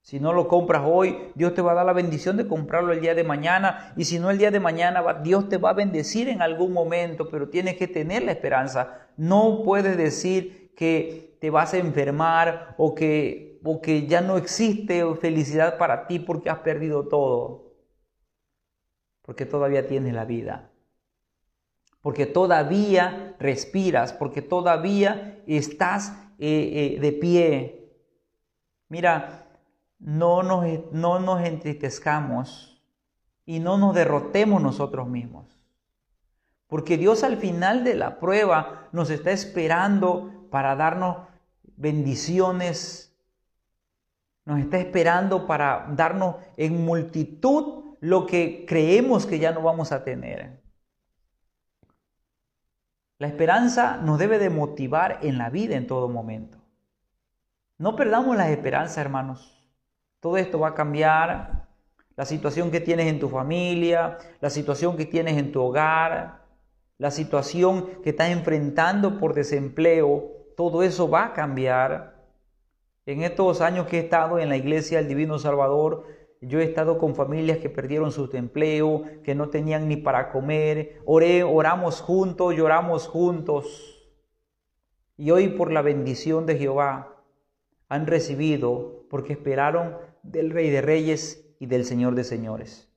Si 0.00 0.20
no 0.20 0.32
lo 0.32 0.46
compras 0.46 0.84
hoy, 0.86 1.32
Dios 1.34 1.52
te 1.52 1.62
va 1.62 1.72
a 1.72 1.74
dar 1.74 1.84
la 1.84 1.92
bendición 1.92 2.36
de 2.36 2.46
comprarlo 2.46 2.92
el 2.92 3.00
día 3.00 3.14
de 3.14 3.24
mañana. 3.24 3.92
Y 3.96 4.04
si 4.04 4.18
no 4.20 4.30
el 4.30 4.38
día 4.38 4.52
de 4.52 4.60
mañana, 4.60 5.02
Dios 5.22 5.48
te 5.48 5.58
va 5.58 5.70
a 5.70 5.74
bendecir 5.74 6.28
en 6.28 6.42
algún 6.42 6.72
momento, 6.72 7.28
pero 7.28 7.48
tienes 7.48 7.76
que 7.76 7.88
tener 7.88 8.22
la 8.22 8.32
esperanza. 8.32 9.08
No 9.16 9.62
puedes 9.64 9.96
decir 9.96 10.65
que 10.76 11.36
te 11.40 11.50
vas 11.50 11.74
a 11.74 11.78
enfermar 11.78 12.74
o 12.78 12.94
que, 12.94 13.60
o 13.64 13.82
que 13.82 14.06
ya 14.06 14.20
no 14.20 14.36
existe 14.36 15.02
felicidad 15.16 15.78
para 15.78 16.06
ti 16.06 16.20
porque 16.20 16.50
has 16.50 16.60
perdido 16.60 17.08
todo. 17.08 17.74
Porque 19.22 19.46
todavía 19.46 19.88
tienes 19.88 20.14
la 20.14 20.24
vida 20.24 20.70
porque 22.06 22.24
todavía 22.24 23.34
respiras, 23.40 24.12
porque 24.12 24.40
todavía 24.40 25.42
estás 25.48 26.12
eh, 26.38 26.94
eh, 26.96 27.00
de 27.00 27.12
pie. 27.12 27.90
Mira, 28.88 29.48
no 29.98 30.44
nos, 30.44 30.64
no 30.92 31.18
nos 31.18 31.44
entristezcamos 31.44 32.80
y 33.44 33.58
no 33.58 33.76
nos 33.76 33.92
derrotemos 33.92 34.62
nosotros 34.62 35.08
mismos. 35.08 35.58
Porque 36.68 36.96
Dios 36.96 37.24
al 37.24 37.38
final 37.38 37.82
de 37.82 37.96
la 37.96 38.20
prueba 38.20 38.88
nos 38.92 39.10
está 39.10 39.32
esperando 39.32 40.35
para 40.56 40.74
darnos 40.74 41.18
bendiciones. 41.76 43.14
Nos 44.46 44.58
está 44.58 44.78
esperando 44.78 45.46
para 45.46 45.86
darnos 45.90 46.36
en 46.56 46.82
multitud 46.82 47.84
lo 48.00 48.24
que 48.24 48.64
creemos 48.66 49.26
que 49.26 49.38
ya 49.38 49.52
no 49.52 49.60
vamos 49.60 49.92
a 49.92 50.02
tener. 50.02 50.62
La 53.18 53.26
esperanza 53.26 53.98
nos 53.98 54.18
debe 54.18 54.38
de 54.38 54.48
motivar 54.48 55.18
en 55.20 55.36
la 55.36 55.50
vida 55.50 55.76
en 55.76 55.86
todo 55.86 56.08
momento. 56.08 56.56
No 57.76 57.94
perdamos 57.94 58.34
la 58.34 58.50
esperanza, 58.50 59.02
hermanos. 59.02 59.62
Todo 60.20 60.38
esto 60.38 60.58
va 60.58 60.68
a 60.68 60.74
cambiar. 60.74 61.68
La 62.16 62.24
situación 62.24 62.70
que 62.70 62.80
tienes 62.80 63.08
en 63.08 63.20
tu 63.20 63.28
familia, 63.28 64.16
la 64.40 64.48
situación 64.48 64.96
que 64.96 65.04
tienes 65.04 65.36
en 65.36 65.52
tu 65.52 65.60
hogar, 65.60 66.46
la 66.96 67.10
situación 67.10 68.00
que 68.02 68.08
estás 68.08 68.30
enfrentando 68.30 69.18
por 69.18 69.34
desempleo, 69.34 70.35
todo 70.56 70.82
eso 70.82 71.08
va 71.08 71.26
a 71.26 71.32
cambiar. 71.32 72.16
En 73.04 73.22
estos 73.22 73.60
años 73.60 73.86
que 73.86 73.98
he 73.98 74.00
estado 74.00 74.38
en 74.38 74.48
la 74.48 74.56
iglesia 74.56 74.98
del 74.98 75.08
Divino 75.08 75.38
Salvador, 75.38 76.06
yo 76.40 76.60
he 76.60 76.64
estado 76.64 76.98
con 76.98 77.14
familias 77.14 77.58
que 77.58 77.70
perdieron 77.70 78.10
su 78.10 78.28
empleo, 78.32 79.04
que 79.22 79.34
no 79.34 79.48
tenían 79.48 79.88
ni 79.88 79.96
para 79.96 80.30
comer. 80.30 81.00
Oré, 81.04 81.44
oramos 81.44 82.00
juntos, 82.00 82.54
lloramos 82.56 83.06
juntos. 83.06 84.02
Y 85.16 85.30
hoy 85.30 85.48
por 85.48 85.72
la 85.72 85.82
bendición 85.82 86.46
de 86.46 86.56
Jehová 86.56 87.22
han 87.88 88.06
recibido 88.06 89.06
porque 89.08 89.34
esperaron 89.34 89.96
del 90.22 90.50
Rey 90.50 90.70
de 90.70 90.82
Reyes 90.82 91.46
y 91.58 91.66
del 91.66 91.84
Señor 91.84 92.14
de 92.14 92.24
Señores. 92.24 92.90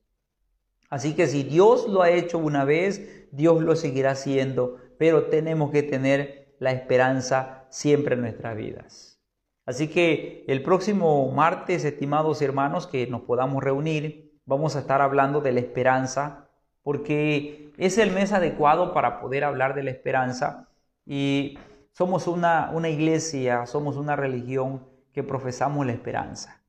Así 0.89 1.13
que 1.13 1.27
si 1.27 1.43
Dios 1.43 1.87
lo 1.87 2.01
ha 2.01 2.09
hecho 2.09 2.39
una 2.39 2.65
vez, 2.65 3.27
Dios 3.31 3.61
lo 3.61 3.75
seguirá 3.75 4.11
haciendo, 4.11 4.77
pero 4.97 5.25
tenemos 5.25 5.71
que 5.71 5.83
tener 5.83 6.38
la 6.59 6.71
esperanza 6.71 7.65
siempre 7.69 8.15
en 8.15 8.21
nuestras 8.21 8.55
vidas. 8.55 9.19
Así 9.65 9.87
que 9.87 10.43
el 10.47 10.63
próximo 10.63 11.31
martes, 11.31 11.85
estimados 11.85 12.41
hermanos, 12.41 12.87
que 12.87 13.07
nos 13.07 13.21
podamos 13.21 13.63
reunir, 13.63 14.39
vamos 14.45 14.75
a 14.75 14.79
estar 14.79 15.01
hablando 15.01 15.41
de 15.41 15.51
la 15.51 15.59
esperanza, 15.59 16.49
porque 16.83 17.71
es 17.77 17.97
el 17.97 18.11
mes 18.11 18.33
adecuado 18.33 18.93
para 18.93 19.19
poder 19.21 19.43
hablar 19.43 19.75
de 19.75 19.83
la 19.83 19.91
esperanza 19.91 20.69
y 21.05 21.57
somos 21.91 22.27
una, 22.27 22.71
una 22.73 22.89
iglesia, 22.89 23.65
somos 23.65 23.95
una 23.95 24.15
religión 24.15 24.87
que 25.13 25.23
profesamos 25.23 25.85
la 25.85 25.91
esperanza. 25.91 26.61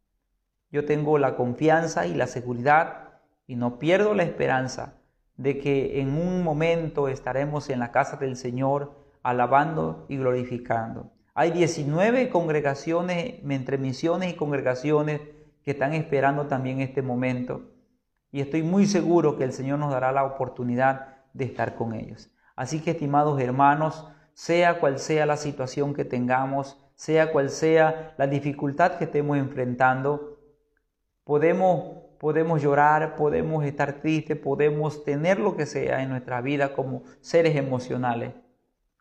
Yo 0.70 0.84
tengo 0.84 1.18
la 1.18 1.36
confianza 1.36 2.06
y 2.06 2.14
la 2.14 2.26
seguridad 2.26 3.20
y 3.46 3.56
no 3.56 3.78
pierdo 3.78 4.14
la 4.14 4.22
esperanza 4.22 4.94
de 5.36 5.58
que 5.58 6.00
en 6.00 6.10
un 6.10 6.44
momento 6.44 7.08
estaremos 7.08 7.70
en 7.70 7.78
la 7.78 7.92
casa 7.92 8.16
del 8.18 8.36
Señor 8.36 8.99
alabando 9.22 10.06
y 10.08 10.16
glorificando. 10.16 11.12
Hay 11.34 11.50
19 11.50 12.28
congregaciones, 12.28 13.34
entre 13.48 13.78
misiones 13.78 14.32
y 14.32 14.36
congregaciones, 14.36 15.20
que 15.62 15.72
están 15.72 15.94
esperando 15.94 16.46
también 16.46 16.80
este 16.80 17.02
momento. 17.02 17.62
Y 18.32 18.40
estoy 18.40 18.62
muy 18.62 18.86
seguro 18.86 19.36
que 19.36 19.44
el 19.44 19.52
Señor 19.52 19.78
nos 19.78 19.90
dará 19.90 20.12
la 20.12 20.24
oportunidad 20.24 21.18
de 21.32 21.44
estar 21.44 21.74
con 21.76 21.94
ellos. 21.94 22.30
Así 22.56 22.80
que, 22.80 22.92
estimados 22.92 23.40
hermanos, 23.40 24.06
sea 24.34 24.80
cual 24.80 24.98
sea 24.98 25.26
la 25.26 25.36
situación 25.36 25.94
que 25.94 26.04
tengamos, 26.04 26.78
sea 26.94 27.32
cual 27.32 27.50
sea 27.50 28.14
la 28.18 28.26
dificultad 28.26 28.96
que 28.96 29.04
estemos 29.04 29.36
enfrentando, 29.36 30.38
podemos 31.24 32.00
podemos 32.20 32.60
llorar, 32.60 33.16
podemos 33.16 33.64
estar 33.64 33.94
tristes, 33.94 34.36
podemos 34.36 35.04
tener 35.04 35.40
lo 35.40 35.56
que 35.56 35.64
sea 35.64 36.02
en 36.02 36.10
nuestra 36.10 36.42
vida 36.42 36.74
como 36.74 37.02
seres 37.22 37.56
emocionales, 37.56 38.34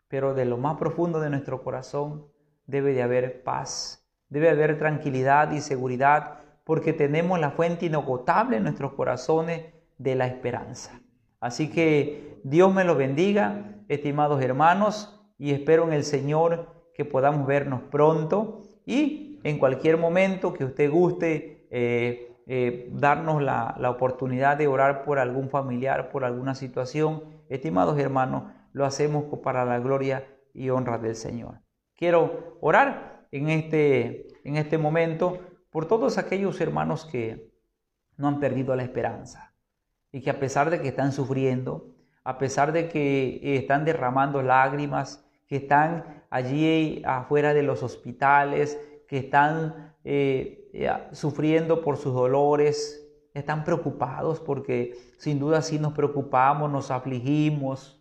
pero 0.09 0.33
de 0.33 0.43
lo 0.43 0.57
más 0.57 0.77
profundo 0.77 1.21
de 1.21 1.29
nuestro 1.29 1.63
corazón 1.63 2.25
debe 2.65 2.93
de 2.93 3.01
haber 3.01 3.43
paz, 3.43 4.05
debe 4.27 4.49
haber 4.49 4.77
tranquilidad 4.77 5.51
y 5.51 5.61
seguridad, 5.61 6.39
porque 6.65 6.91
tenemos 6.91 7.39
la 7.39 7.51
fuente 7.51 7.85
inagotable 7.85 8.57
en 8.57 8.63
nuestros 8.63 8.93
corazones 8.93 9.73
de 9.97 10.15
la 10.15 10.27
esperanza. 10.27 10.99
Así 11.39 11.69
que 11.69 12.39
Dios 12.43 12.73
me 12.73 12.83
lo 12.83 12.95
bendiga, 12.95 13.75
estimados 13.87 14.41
hermanos, 14.41 15.19
y 15.37 15.51
espero 15.51 15.85
en 15.85 15.93
el 15.93 16.03
Señor 16.03 16.67
que 16.93 17.05
podamos 17.05 17.47
vernos 17.47 17.81
pronto 17.89 18.63
y 18.85 19.39
en 19.43 19.57
cualquier 19.57 19.97
momento 19.97 20.53
que 20.53 20.65
usted 20.65 20.91
guste. 20.91 21.67
Eh, 21.71 22.25
eh, 22.51 22.89
darnos 22.93 23.43
la, 23.43 23.75
la 23.77 23.91
oportunidad 23.91 24.57
de 24.57 24.65
orar 24.65 25.03
por 25.03 25.19
algún 25.19 25.51
familiar, 25.51 26.09
por 26.09 26.25
alguna 26.25 26.55
situación, 26.55 27.21
estimados 27.47 27.99
hermanos, 27.99 28.45
lo 28.71 28.85
hacemos 28.85 29.25
para 29.43 29.65
la 29.65 29.79
gloria 29.79 30.27
y 30.53 30.69
honra 30.69 30.97
del 30.97 31.15
Señor. 31.15 31.61
Quiero 31.95 32.57
orar 32.61 33.27
en 33.31 33.49
este, 33.49 34.27
en 34.43 34.57
este 34.57 34.77
momento 34.77 35.39
por 35.69 35.87
todos 35.87 36.17
aquellos 36.17 36.59
hermanos 36.61 37.05
que 37.05 37.51
no 38.17 38.27
han 38.27 38.39
perdido 38.39 38.75
la 38.75 38.83
esperanza 38.83 39.53
y 40.11 40.21
que 40.21 40.29
a 40.29 40.39
pesar 40.39 40.69
de 40.69 40.81
que 40.81 40.89
están 40.89 41.11
sufriendo, 41.11 41.95
a 42.23 42.37
pesar 42.37 42.71
de 42.71 42.89
que 42.89 43.57
están 43.57 43.85
derramando 43.85 44.41
lágrimas, 44.41 45.25
que 45.47 45.57
están 45.57 46.23
allí 46.29 47.01
afuera 47.05 47.53
de 47.53 47.63
los 47.63 47.83
hospitales, 47.83 48.79
que 49.07 49.17
están 49.17 49.95
eh, 50.03 51.07
sufriendo 51.11 51.81
por 51.81 51.97
sus 51.97 52.13
dolores, 52.13 53.07
están 53.33 53.63
preocupados 53.63 54.39
porque 54.39 54.95
sin 55.17 55.39
duda 55.39 55.61
sí 55.61 55.79
nos 55.79 55.93
preocupamos, 55.93 56.71
nos 56.71 56.91
afligimos, 56.91 57.98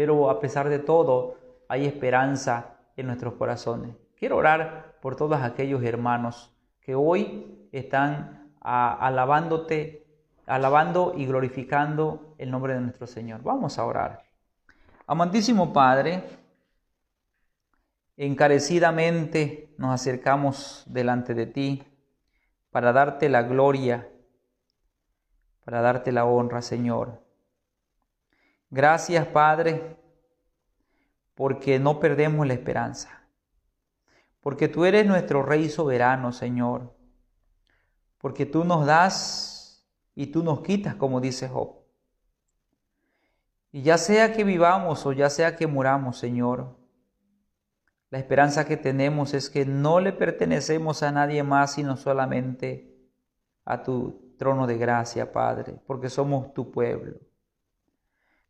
pero 0.00 0.30
a 0.30 0.40
pesar 0.40 0.70
de 0.70 0.78
todo 0.78 1.36
hay 1.68 1.84
esperanza 1.84 2.78
en 2.96 3.06
nuestros 3.06 3.34
corazones. 3.34 3.94
Quiero 4.18 4.38
orar 4.38 4.96
por 5.02 5.14
todos 5.14 5.42
aquellos 5.42 5.82
hermanos 5.84 6.56
que 6.80 6.94
hoy 6.94 7.68
están 7.70 8.50
alabándote, 8.62 10.06
alabando 10.46 11.12
y 11.14 11.26
glorificando 11.26 12.34
el 12.38 12.50
nombre 12.50 12.72
de 12.72 12.80
nuestro 12.80 13.06
Señor. 13.06 13.42
Vamos 13.42 13.78
a 13.78 13.84
orar. 13.84 14.22
Amantísimo 15.06 15.70
Padre, 15.70 16.24
encarecidamente 18.16 19.74
nos 19.76 19.92
acercamos 19.92 20.82
delante 20.86 21.34
de 21.34 21.44
ti 21.44 21.82
para 22.70 22.94
darte 22.94 23.28
la 23.28 23.42
gloria, 23.42 24.08
para 25.62 25.82
darte 25.82 26.10
la 26.10 26.24
honra, 26.24 26.62
Señor. 26.62 27.20
Gracias, 28.70 29.26
Padre, 29.26 29.96
porque 31.34 31.80
no 31.80 31.98
perdemos 31.98 32.46
la 32.46 32.54
esperanza, 32.54 33.26
porque 34.40 34.68
tú 34.68 34.84
eres 34.84 35.06
nuestro 35.06 35.42
Rey 35.42 35.68
soberano, 35.68 36.32
Señor, 36.32 36.94
porque 38.18 38.46
tú 38.46 38.62
nos 38.62 38.86
das 38.86 39.84
y 40.14 40.28
tú 40.28 40.44
nos 40.44 40.60
quitas, 40.60 40.94
como 40.94 41.20
dice 41.20 41.48
Job. 41.48 41.80
Y 43.72 43.82
ya 43.82 43.98
sea 43.98 44.32
que 44.32 44.44
vivamos 44.44 45.04
o 45.04 45.12
ya 45.12 45.30
sea 45.30 45.56
que 45.56 45.66
muramos, 45.66 46.18
Señor, 46.18 46.76
la 48.10 48.18
esperanza 48.18 48.66
que 48.66 48.76
tenemos 48.76 49.34
es 49.34 49.50
que 49.50 49.64
no 49.64 49.98
le 49.98 50.12
pertenecemos 50.12 51.02
a 51.02 51.10
nadie 51.10 51.42
más, 51.42 51.74
sino 51.74 51.96
solamente 51.96 53.10
a 53.64 53.82
tu 53.82 54.34
trono 54.36 54.66
de 54.66 54.78
gracia, 54.78 55.32
Padre, 55.32 55.80
porque 55.86 56.08
somos 56.08 56.52
tu 56.54 56.70
pueblo. 56.70 57.18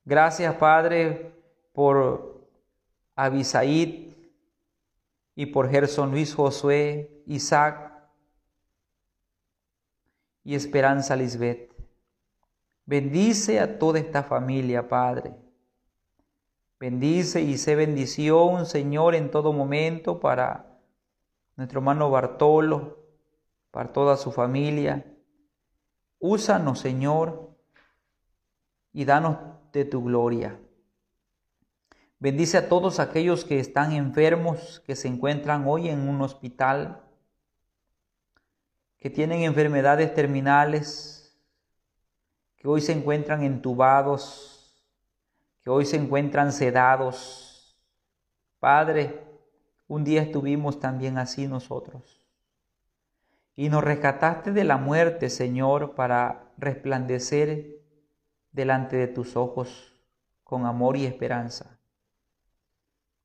Gracias, 0.04 0.54
Padre, 0.56 1.34
por 1.72 2.48
Abisaid 3.14 4.14
y 5.34 5.46
por 5.46 5.70
Gerson 5.70 6.10
Luis 6.10 6.34
Josué, 6.34 7.22
Isaac 7.26 7.92
y 10.42 10.54
Esperanza 10.54 11.16
Lisbeth. 11.16 11.70
Bendice 12.86 13.60
a 13.60 13.78
toda 13.78 13.98
esta 13.98 14.22
familia, 14.22 14.88
Padre. 14.88 15.34
Bendice 16.80 17.42
y 17.42 17.58
sé 17.58 17.76
bendición, 17.76 18.64
Señor, 18.64 19.14
en 19.14 19.30
todo 19.30 19.52
momento 19.52 20.18
para 20.18 20.78
nuestro 21.56 21.80
hermano 21.80 22.10
Bartolo, 22.10 22.98
para 23.70 23.92
toda 23.92 24.16
su 24.16 24.32
familia. 24.32 25.04
Úsanos, 26.18 26.80
Señor, 26.80 27.54
y 28.92 29.04
danos 29.04 29.36
de 29.72 29.84
tu 29.84 30.02
gloria. 30.02 30.58
Bendice 32.18 32.58
a 32.58 32.68
todos 32.68 33.00
aquellos 33.00 33.44
que 33.44 33.58
están 33.58 33.92
enfermos, 33.92 34.82
que 34.86 34.94
se 34.94 35.08
encuentran 35.08 35.64
hoy 35.66 35.88
en 35.88 36.06
un 36.06 36.20
hospital, 36.20 37.02
que 38.98 39.08
tienen 39.08 39.42
enfermedades 39.42 40.14
terminales, 40.14 41.40
que 42.56 42.68
hoy 42.68 42.82
se 42.82 42.92
encuentran 42.92 43.42
entubados, 43.42 44.84
que 45.62 45.70
hoy 45.70 45.86
se 45.86 45.96
encuentran 45.96 46.52
sedados. 46.52 47.80
Padre, 48.58 49.24
un 49.88 50.04
día 50.04 50.20
estuvimos 50.20 50.78
también 50.78 51.16
así 51.16 51.48
nosotros. 51.48 52.20
Y 53.56 53.70
nos 53.70 53.82
rescataste 53.82 54.52
de 54.52 54.64
la 54.64 54.76
muerte, 54.76 55.30
Señor, 55.30 55.94
para 55.94 56.52
resplandecer 56.58 57.79
delante 58.52 58.96
de 58.96 59.08
tus 59.08 59.36
ojos 59.36 59.96
con 60.44 60.66
amor 60.66 60.96
y 60.96 61.06
esperanza. 61.06 61.78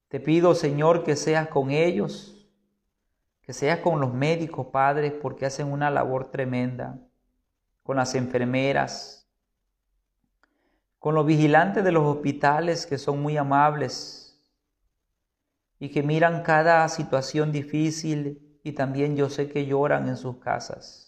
Te 0.07 0.19
pido, 0.19 0.55
Señor, 0.55 1.03
que 1.03 1.15
seas 1.15 1.47
con 1.47 1.71
ellos, 1.71 2.47
que 3.41 3.53
seas 3.53 3.80
con 3.80 3.99
los 3.99 4.13
médicos, 4.13 4.67
padres, 4.67 5.13
porque 5.21 5.45
hacen 5.45 5.71
una 5.71 5.89
labor 5.89 6.32
tremenda, 6.32 6.99
con 7.84 7.97
las 7.97 8.15
enfermeras, 8.15 9.28
con 10.99 11.13
los 11.13 11.26
vigilantes 11.26 11.84
de 11.84 11.91
los 11.91 12.03
hospitales 12.03 12.88
que 12.88 12.97
son 12.97 13.21
muy 13.21 13.38
amables 13.38 14.43
y 15.78 15.89
que 15.89 16.01
miran 16.01 16.41
cada 16.41 16.88
situación 16.89 17.51
difícil 17.51 18.59
y 18.63 18.71
también 18.71 19.15
yo 19.15 19.30
sé 19.30 19.47
que 19.47 19.67
lloran 19.67 20.07
en 20.07 20.17
sus 20.17 20.38
casas. 20.38 21.05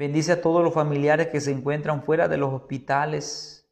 Bendice 0.00 0.32
a 0.32 0.40
todos 0.40 0.64
los 0.64 0.72
familiares 0.72 1.26
que 1.26 1.42
se 1.42 1.52
encuentran 1.52 2.02
fuera 2.02 2.26
de 2.26 2.38
los 2.38 2.54
hospitales 2.54 3.68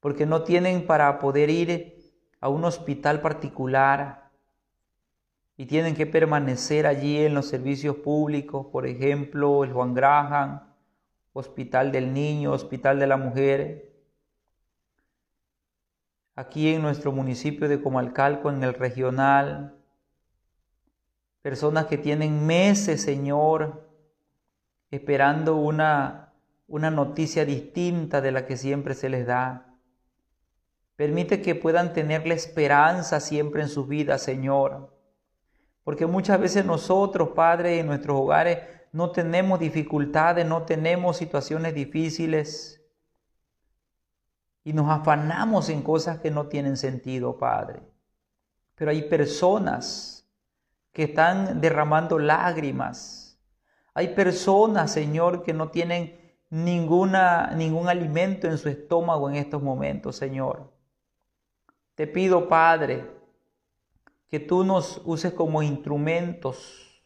porque 0.00 0.24
no 0.24 0.42
tienen 0.42 0.86
para 0.86 1.18
poder 1.18 1.50
ir 1.50 2.14
a 2.40 2.48
un 2.48 2.64
hospital 2.64 3.20
particular 3.20 4.30
y 5.58 5.66
tienen 5.66 5.94
que 5.94 6.06
permanecer 6.06 6.86
allí 6.86 7.18
en 7.18 7.34
los 7.34 7.46
servicios 7.46 7.96
públicos, 7.96 8.68
por 8.72 8.86
ejemplo, 8.86 9.64
el 9.64 9.74
Juan 9.74 9.92
Graham, 9.92 10.62
Hospital 11.34 11.92
del 11.92 12.14
Niño, 12.14 12.52
Hospital 12.52 12.98
de 12.98 13.06
la 13.06 13.18
Mujer. 13.18 13.92
Aquí 16.36 16.72
en 16.72 16.80
nuestro 16.80 17.12
municipio 17.12 17.68
de 17.68 17.82
Comalcalco, 17.82 18.48
en 18.48 18.64
el 18.64 18.72
regional, 18.72 19.76
personas 21.42 21.84
que 21.84 21.98
tienen 21.98 22.46
meses, 22.46 23.02
Señor, 23.02 23.83
esperando 24.94 25.56
una, 25.56 26.32
una 26.68 26.90
noticia 26.90 27.44
distinta 27.44 28.20
de 28.20 28.32
la 28.32 28.46
que 28.46 28.56
siempre 28.56 28.94
se 28.94 29.08
les 29.08 29.26
da. 29.26 29.74
Permite 30.96 31.42
que 31.42 31.54
puedan 31.54 31.92
tener 31.92 32.26
la 32.26 32.34
esperanza 32.34 33.18
siempre 33.20 33.62
en 33.62 33.68
sus 33.68 33.88
vidas, 33.88 34.22
Señor. 34.22 34.96
Porque 35.82 36.06
muchas 36.06 36.40
veces 36.40 36.64
nosotros, 36.64 37.30
Padre, 37.30 37.80
en 37.80 37.86
nuestros 37.86 38.18
hogares 38.18 38.60
no 38.92 39.10
tenemos 39.10 39.58
dificultades, 39.58 40.46
no 40.46 40.62
tenemos 40.62 41.16
situaciones 41.16 41.74
difíciles. 41.74 42.80
Y 44.62 44.72
nos 44.72 44.88
afanamos 44.88 45.68
en 45.68 45.82
cosas 45.82 46.20
que 46.20 46.30
no 46.30 46.46
tienen 46.46 46.76
sentido, 46.76 47.36
Padre. 47.36 47.80
Pero 48.76 48.92
hay 48.92 49.02
personas 49.02 50.26
que 50.92 51.02
están 51.04 51.60
derramando 51.60 52.18
lágrimas. 52.20 53.23
Hay 53.94 54.08
personas, 54.08 54.92
Señor, 54.92 55.44
que 55.44 55.52
no 55.52 55.70
tienen 55.70 56.18
ninguna, 56.50 57.52
ningún 57.56 57.88
alimento 57.88 58.48
en 58.48 58.58
su 58.58 58.68
estómago 58.68 59.30
en 59.30 59.36
estos 59.36 59.62
momentos, 59.62 60.16
Señor. 60.16 60.72
Te 61.94 62.08
pido, 62.08 62.48
Padre, 62.48 63.08
que 64.28 64.40
tú 64.40 64.64
nos 64.64 65.00
uses 65.04 65.32
como 65.32 65.62
instrumentos 65.62 67.02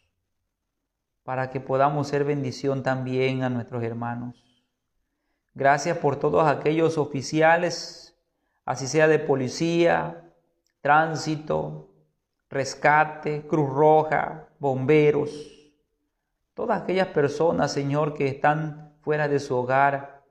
para 1.25 1.51
que 1.51 1.61
podamos 1.61 2.09
ser 2.09 2.25
bendición 2.25 2.83
también 2.83 3.43
a 3.43 3.51
nuestros 3.51 3.83
hermanos. 3.85 4.65
Gracias 5.53 5.99
por 5.99 6.17
todos 6.17 6.47
aquellos 6.49 6.97
oficiales, 6.97 8.19
así 8.65 8.87
sea 8.87 9.09
de 9.09 9.19
policía, 9.19 10.33
tránsito, 10.81 11.91
rescate, 12.49 13.47
Cruz 13.47 13.69
Roja, 13.69 14.49
bomberos, 14.59 15.58
todas 16.59 16.83
aquellas 16.83 17.07
personas, 17.07 17.71
Señor, 17.71 18.15
que 18.15 18.27
están 18.27 18.93
fuera 19.03 19.29
de 19.29 19.39
su 19.39 19.55
hogar. 19.55 20.25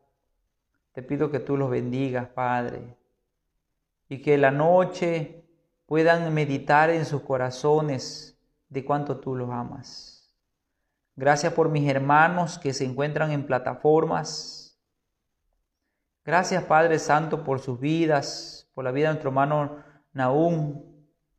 Te 0.91 1.01
pido 1.01 1.32
que 1.32 1.39
tú 1.39 1.55
los 1.55 1.69
bendigas, 1.69 2.28
Padre, 2.28 2.97
y 4.09 4.21
que 4.21 4.38
la 4.38 4.51
noche 4.51 5.45
puedan 5.86 6.34
meditar 6.34 6.89
en 6.89 7.05
sus 7.05 7.21
corazones 7.21 8.38
de 8.67 8.84
cuánto 8.84 9.21
tú 9.21 9.38
los 9.38 9.49
amas. 9.49 10.36
Gracias 11.15 11.53
por 11.53 11.69
mis 11.69 11.89
hermanos 11.89 12.59
que 12.59 12.73
se 12.73 12.84
encuentran 12.84 13.32
en 13.32 13.45
plataformas. 13.45 14.78
Gracias 16.25 16.61
Padre 16.65 16.99
Santo 16.99 17.45
por 17.45 17.61
sus 17.61 17.80
vidas, 17.80 18.69
por 18.73 18.84
la 18.84 18.91
vida 18.91 19.07
de 19.07 19.13
nuestro 19.13 19.30
hermano 19.30 19.82
Naúm, 20.11 20.84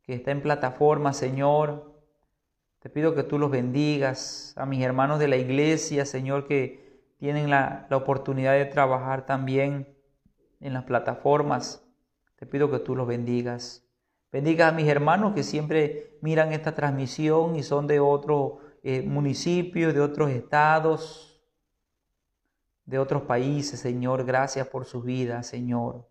que 0.01 0.15
está 0.15 0.31
en 0.31 0.41
plataforma, 0.41 1.13
Señor. 1.13 1.88
Te 2.79 2.89
pido 2.89 3.13
que 3.13 3.23
tú 3.23 3.37
los 3.37 3.51
bendigas, 3.51 4.53
a 4.55 4.65
mis 4.65 4.81
hermanos 4.81 5.19
de 5.19 5.27
la 5.27 5.35
iglesia, 5.35 6.05
Señor, 6.05 6.47
que 6.47 6.89
tienen 7.17 7.49
la, 7.49 7.87
oportunidad 7.91 8.53
de 8.53 8.65
trabajar 8.65 9.25
también 9.25 9.93
en 10.61 10.73
las 10.73 10.85
plataformas. 10.85 11.85
Te 12.37 12.45
pido 12.45 12.71
que 12.71 12.79
tú 12.79 12.95
los 12.95 13.05
bendigas. 13.05 13.85
Bendiga 14.31 14.69
a 14.69 14.71
mis 14.71 14.87
hermanos 14.87 15.33
que 15.33 15.43
siempre 15.43 16.17
miran 16.21 16.53
esta 16.53 16.73
transmisión 16.73 17.57
y 17.57 17.63
son 17.63 17.87
de 17.87 17.99
otro 17.99 18.59
eh, 18.83 19.01
municipio, 19.01 19.91
de 19.91 19.99
otros 19.99 20.29
estados, 20.29 21.41
de 22.85 22.97
otros 22.97 23.23
países, 23.23 23.81
Señor. 23.81 24.23
Gracias 24.23 24.67
por 24.67 24.85
su 24.85 25.01
vida, 25.01 25.43
Señor. 25.43 26.07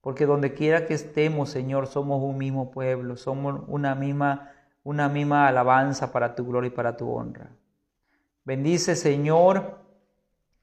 Porque 0.00 0.26
donde 0.26 0.54
quiera 0.54 0.86
que 0.86 0.94
estemos, 0.94 1.48
Señor, 1.50 1.86
somos 1.88 2.22
un 2.22 2.38
mismo 2.38 2.70
pueblo, 2.70 3.16
somos 3.16 3.64
una 3.66 3.94
misma, 3.94 4.52
una 4.84 5.08
misma 5.08 5.48
alabanza 5.48 6.12
para 6.12 6.34
tu 6.34 6.46
gloria 6.46 6.68
y 6.68 6.70
para 6.70 6.96
tu 6.96 7.10
honra. 7.10 7.50
Bendice, 8.44 8.94
Señor, 8.94 9.78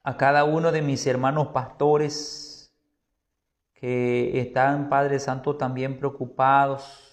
a 0.04 0.16
cada 0.16 0.44
uno 0.46 0.72
de 0.72 0.84
mis 0.84 1.06
hermanos 1.08 1.48
pastores 1.48 2.72
que 3.74 4.40
están, 4.40 4.90
Padre 4.90 5.20
Santo, 5.20 5.58
también 5.58 5.98
preocupados. 5.98 7.08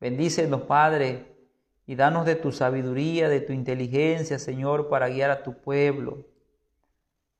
Bendícenos, 0.00 0.62
Padre, 0.62 1.36
y 1.84 1.96
danos 1.96 2.24
de 2.24 2.36
tu 2.36 2.52
sabiduría, 2.52 3.28
de 3.28 3.40
tu 3.40 3.52
inteligencia, 3.52 4.38
Señor, 4.38 4.88
para 4.88 5.08
guiar 5.08 5.32
a 5.32 5.42
tu 5.42 5.60
pueblo. 5.60 6.24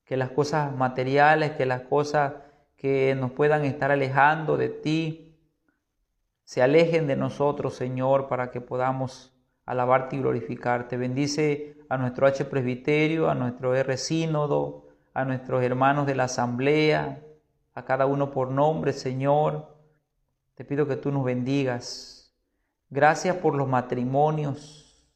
Que 0.05 0.17
las 0.17 0.31
cosas 0.31 0.75
materiales, 0.75 1.53
que 1.53 1.67
las 1.67 1.83
cosas 1.83 2.33
que 2.77 3.15
nos 3.15 3.31
puedan 3.31 3.65
estar 3.65 3.93
alejando 3.93 4.57
de 4.57 4.69
ti, 4.69 5.28
se 6.49 6.63
alejen 6.63 7.07
de 7.07 7.15
nosotros, 7.15 7.75
Señor, 7.75 8.27
para 8.27 8.51
que 8.51 8.63
podamos 8.63 9.35
alabarte 9.67 10.17
y 10.17 10.21
glorificarte. 10.21 10.97
Bendice 10.97 11.77
a 11.91 11.99
nuestro 11.99 12.27
H 12.27 12.47
Presbiterio, 12.47 13.29
a 13.29 13.35
nuestro 13.35 13.75
R 13.75 13.99
Sínodo, 13.99 14.87
a 15.13 15.27
nuestros 15.27 15.63
hermanos 15.63 16.07
de 16.07 16.15
la 16.15 16.25
Asamblea, 16.25 17.23
a 17.75 17.85
cada 17.85 18.07
uno 18.07 18.31
por 18.31 18.51
nombre, 18.51 18.95
Señor. 18.95 19.77
Te 20.55 20.65
pido 20.65 20.89
que 20.89 20.97
tú 20.97 21.13
nos 21.13 21.23
bendigas. 21.23 22.35
Gracias 22.89 23.37
por 23.37 23.55
los 23.55 23.69
matrimonios 23.69 25.07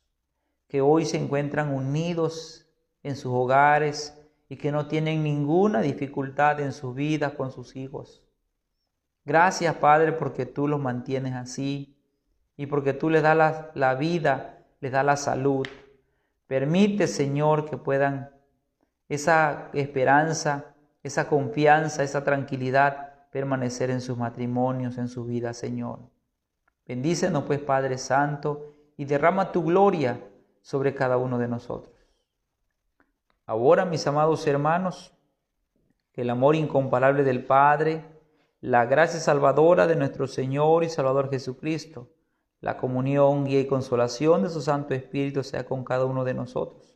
que 0.69 0.83
hoy 0.83 1.07
se 1.07 1.17
encuentran 1.17 1.73
unidos 1.75 2.67
en 3.03 3.17
sus 3.17 3.33
hogares 3.33 4.23
y 4.51 4.57
que 4.57 4.71
no 4.71 4.87
tienen 4.87 5.23
ninguna 5.23 5.81
dificultad 5.81 6.61
en 6.61 6.75
sus 6.75 6.95
vidas 6.95 7.33
con 7.33 7.51
sus 7.51 7.75
hijos. 7.75 8.22
Gracias, 9.25 9.75
Padre, 9.77 10.13
porque 10.13 10.47
tú 10.47 10.69
los 10.69 10.81
mantienes 10.81 11.35
así 11.35 11.97
y 12.57 12.67
porque 12.67 12.93
tú 12.93 13.11
les 13.11 13.23
das 13.23 13.37
la, 13.75 13.95
vida, 13.95 14.65
les 14.81 14.93
das 14.93 15.05
la 15.05 15.17
salud. 15.17 15.67
Permite, 16.47 17.07
Señor, 17.07 17.69
que 17.69 17.77
puedan 17.77 18.31
esa 19.09 19.71
esperanza 19.73 20.73
esa 21.03 21.29
confianza, 21.29 22.03
esa 22.03 22.25
tranquilidad 22.25 23.29
permanecer 23.31 23.91
en 23.91 24.01
sus 24.01 24.17
matrimonios, 24.17 24.99
en 24.99 25.09
su 25.09 25.25
vida, 25.25 25.53
Señor. 25.53 26.01
Bendícenos 26.87 27.45
pues, 27.45 27.61
Padre 27.61 27.99
Santo, 27.99 28.75
y 28.97 29.05
derrama 29.05 29.53
tu 29.53 29.65
gloria 29.65 30.21
sobre 30.61 30.95
cada 30.95 31.17
uno 31.17 31.39
de 31.39 31.49
nosotros. 31.49 31.95
Ahora, 33.47 33.85
mis 33.85 34.07
amados 34.07 34.47
hermanos, 34.47 35.13
que 36.13 36.23
el 36.23 36.31
amor 36.31 36.55
incomparable 36.55 37.25
del 37.25 37.45
Padre, 37.45 38.05
la 38.63 38.87
gracia 38.87 39.19
salvadora 39.19 39.89
de 39.89 39.97
nuestro 39.97 40.29
Señor 40.29 40.85
y 40.85 40.89
Salvador 40.89 41.29
Jesucristo, 41.31 42.11
la 42.61 42.77
comunión, 42.77 43.45
guía 43.45 43.59
y 43.59 43.67
consolación 43.67 44.45
de 44.45 44.51
su 44.51 44.61
Santo 44.61 44.95
Espíritu 44.95 45.43
sea 45.43 45.67
con 45.67 45.83
cada 45.83 46.05
uno 46.05 46.23
de 46.23 46.33
nosotros, 46.33 46.95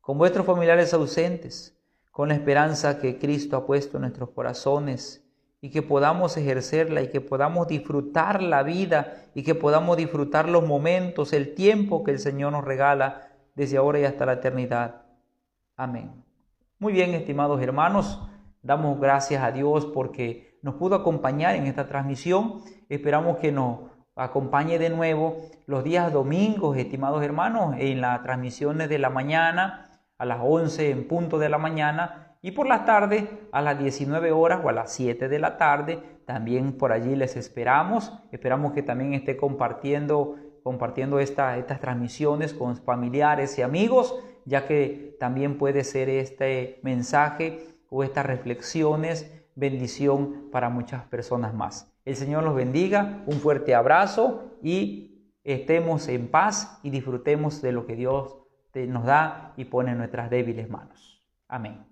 con 0.00 0.18
vuestros 0.18 0.46
familiares 0.46 0.94
ausentes, 0.94 1.76
con 2.12 2.28
la 2.28 2.34
esperanza 2.34 3.00
que 3.00 3.18
Cristo 3.18 3.56
ha 3.56 3.66
puesto 3.66 3.96
en 3.96 4.02
nuestros 4.02 4.30
corazones 4.30 5.26
y 5.60 5.70
que 5.70 5.82
podamos 5.82 6.36
ejercerla 6.36 7.02
y 7.02 7.08
que 7.08 7.20
podamos 7.20 7.66
disfrutar 7.66 8.40
la 8.40 8.62
vida 8.62 9.26
y 9.34 9.42
que 9.42 9.56
podamos 9.56 9.96
disfrutar 9.96 10.48
los 10.48 10.64
momentos, 10.64 11.32
el 11.32 11.56
tiempo 11.56 12.04
que 12.04 12.12
el 12.12 12.20
Señor 12.20 12.52
nos 12.52 12.64
regala 12.64 13.32
desde 13.56 13.78
ahora 13.78 13.98
y 13.98 14.04
hasta 14.04 14.26
la 14.26 14.34
eternidad. 14.34 15.02
Amén. 15.74 16.24
Muy 16.78 16.92
bien, 16.92 17.14
estimados 17.14 17.60
hermanos, 17.60 18.20
damos 18.62 19.00
gracias 19.00 19.42
a 19.42 19.50
Dios 19.50 19.86
porque 19.86 20.49
nos 20.62 20.74
pudo 20.74 20.96
acompañar 20.96 21.54
en 21.54 21.66
esta 21.66 21.86
transmisión. 21.86 22.62
Esperamos 22.88 23.38
que 23.38 23.52
nos 23.52 23.80
acompañe 24.16 24.78
de 24.78 24.90
nuevo 24.90 25.38
los 25.66 25.84
días 25.84 26.12
domingos, 26.12 26.76
estimados 26.76 27.22
hermanos, 27.22 27.74
en 27.78 28.00
las 28.00 28.22
transmisiones 28.22 28.88
de 28.88 28.98
la 28.98 29.10
mañana 29.10 29.90
a 30.18 30.26
las 30.26 30.40
11 30.42 30.90
en 30.90 31.08
punto 31.08 31.38
de 31.38 31.48
la 31.48 31.56
mañana 31.56 32.36
y 32.42 32.50
por 32.50 32.66
la 32.66 32.84
tarde 32.84 33.48
a 33.52 33.62
las 33.62 33.78
19 33.78 34.32
horas 34.32 34.60
o 34.62 34.68
a 34.68 34.72
las 34.72 34.92
7 34.92 35.28
de 35.28 35.38
la 35.38 35.56
tarde. 35.56 35.98
También 36.26 36.76
por 36.76 36.92
allí 36.92 37.16
les 37.16 37.36
esperamos. 37.36 38.12
Esperamos 38.30 38.72
que 38.72 38.82
también 38.82 39.14
esté 39.14 39.38
compartiendo, 39.38 40.36
compartiendo 40.62 41.20
estas 41.20 41.64
transmisiones 41.80 42.52
con 42.52 42.76
familiares 42.76 43.58
y 43.58 43.62
amigos, 43.62 44.14
ya 44.44 44.66
que 44.66 45.16
también 45.18 45.56
puede 45.56 45.84
ser 45.84 46.10
este 46.10 46.80
mensaje 46.82 47.66
o 47.88 48.04
estas 48.04 48.26
reflexiones 48.26 49.39
bendición 49.54 50.48
para 50.50 50.68
muchas 50.68 51.04
personas 51.04 51.54
más. 51.54 51.92
El 52.04 52.16
Señor 52.16 52.44
los 52.44 52.54
bendiga, 52.54 53.22
un 53.26 53.40
fuerte 53.40 53.74
abrazo 53.74 54.56
y 54.62 55.32
estemos 55.44 56.08
en 56.08 56.28
paz 56.28 56.78
y 56.82 56.90
disfrutemos 56.90 57.62
de 57.62 57.72
lo 57.72 57.86
que 57.86 57.96
Dios 57.96 58.36
nos 58.74 59.04
da 59.04 59.52
y 59.56 59.64
pone 59.64 59.92
en 59.92 59.98
nuestras 59.98 60.30
débiles 60.30 60.68
manos. 60.68 61.22
Amén. 61.48 61.89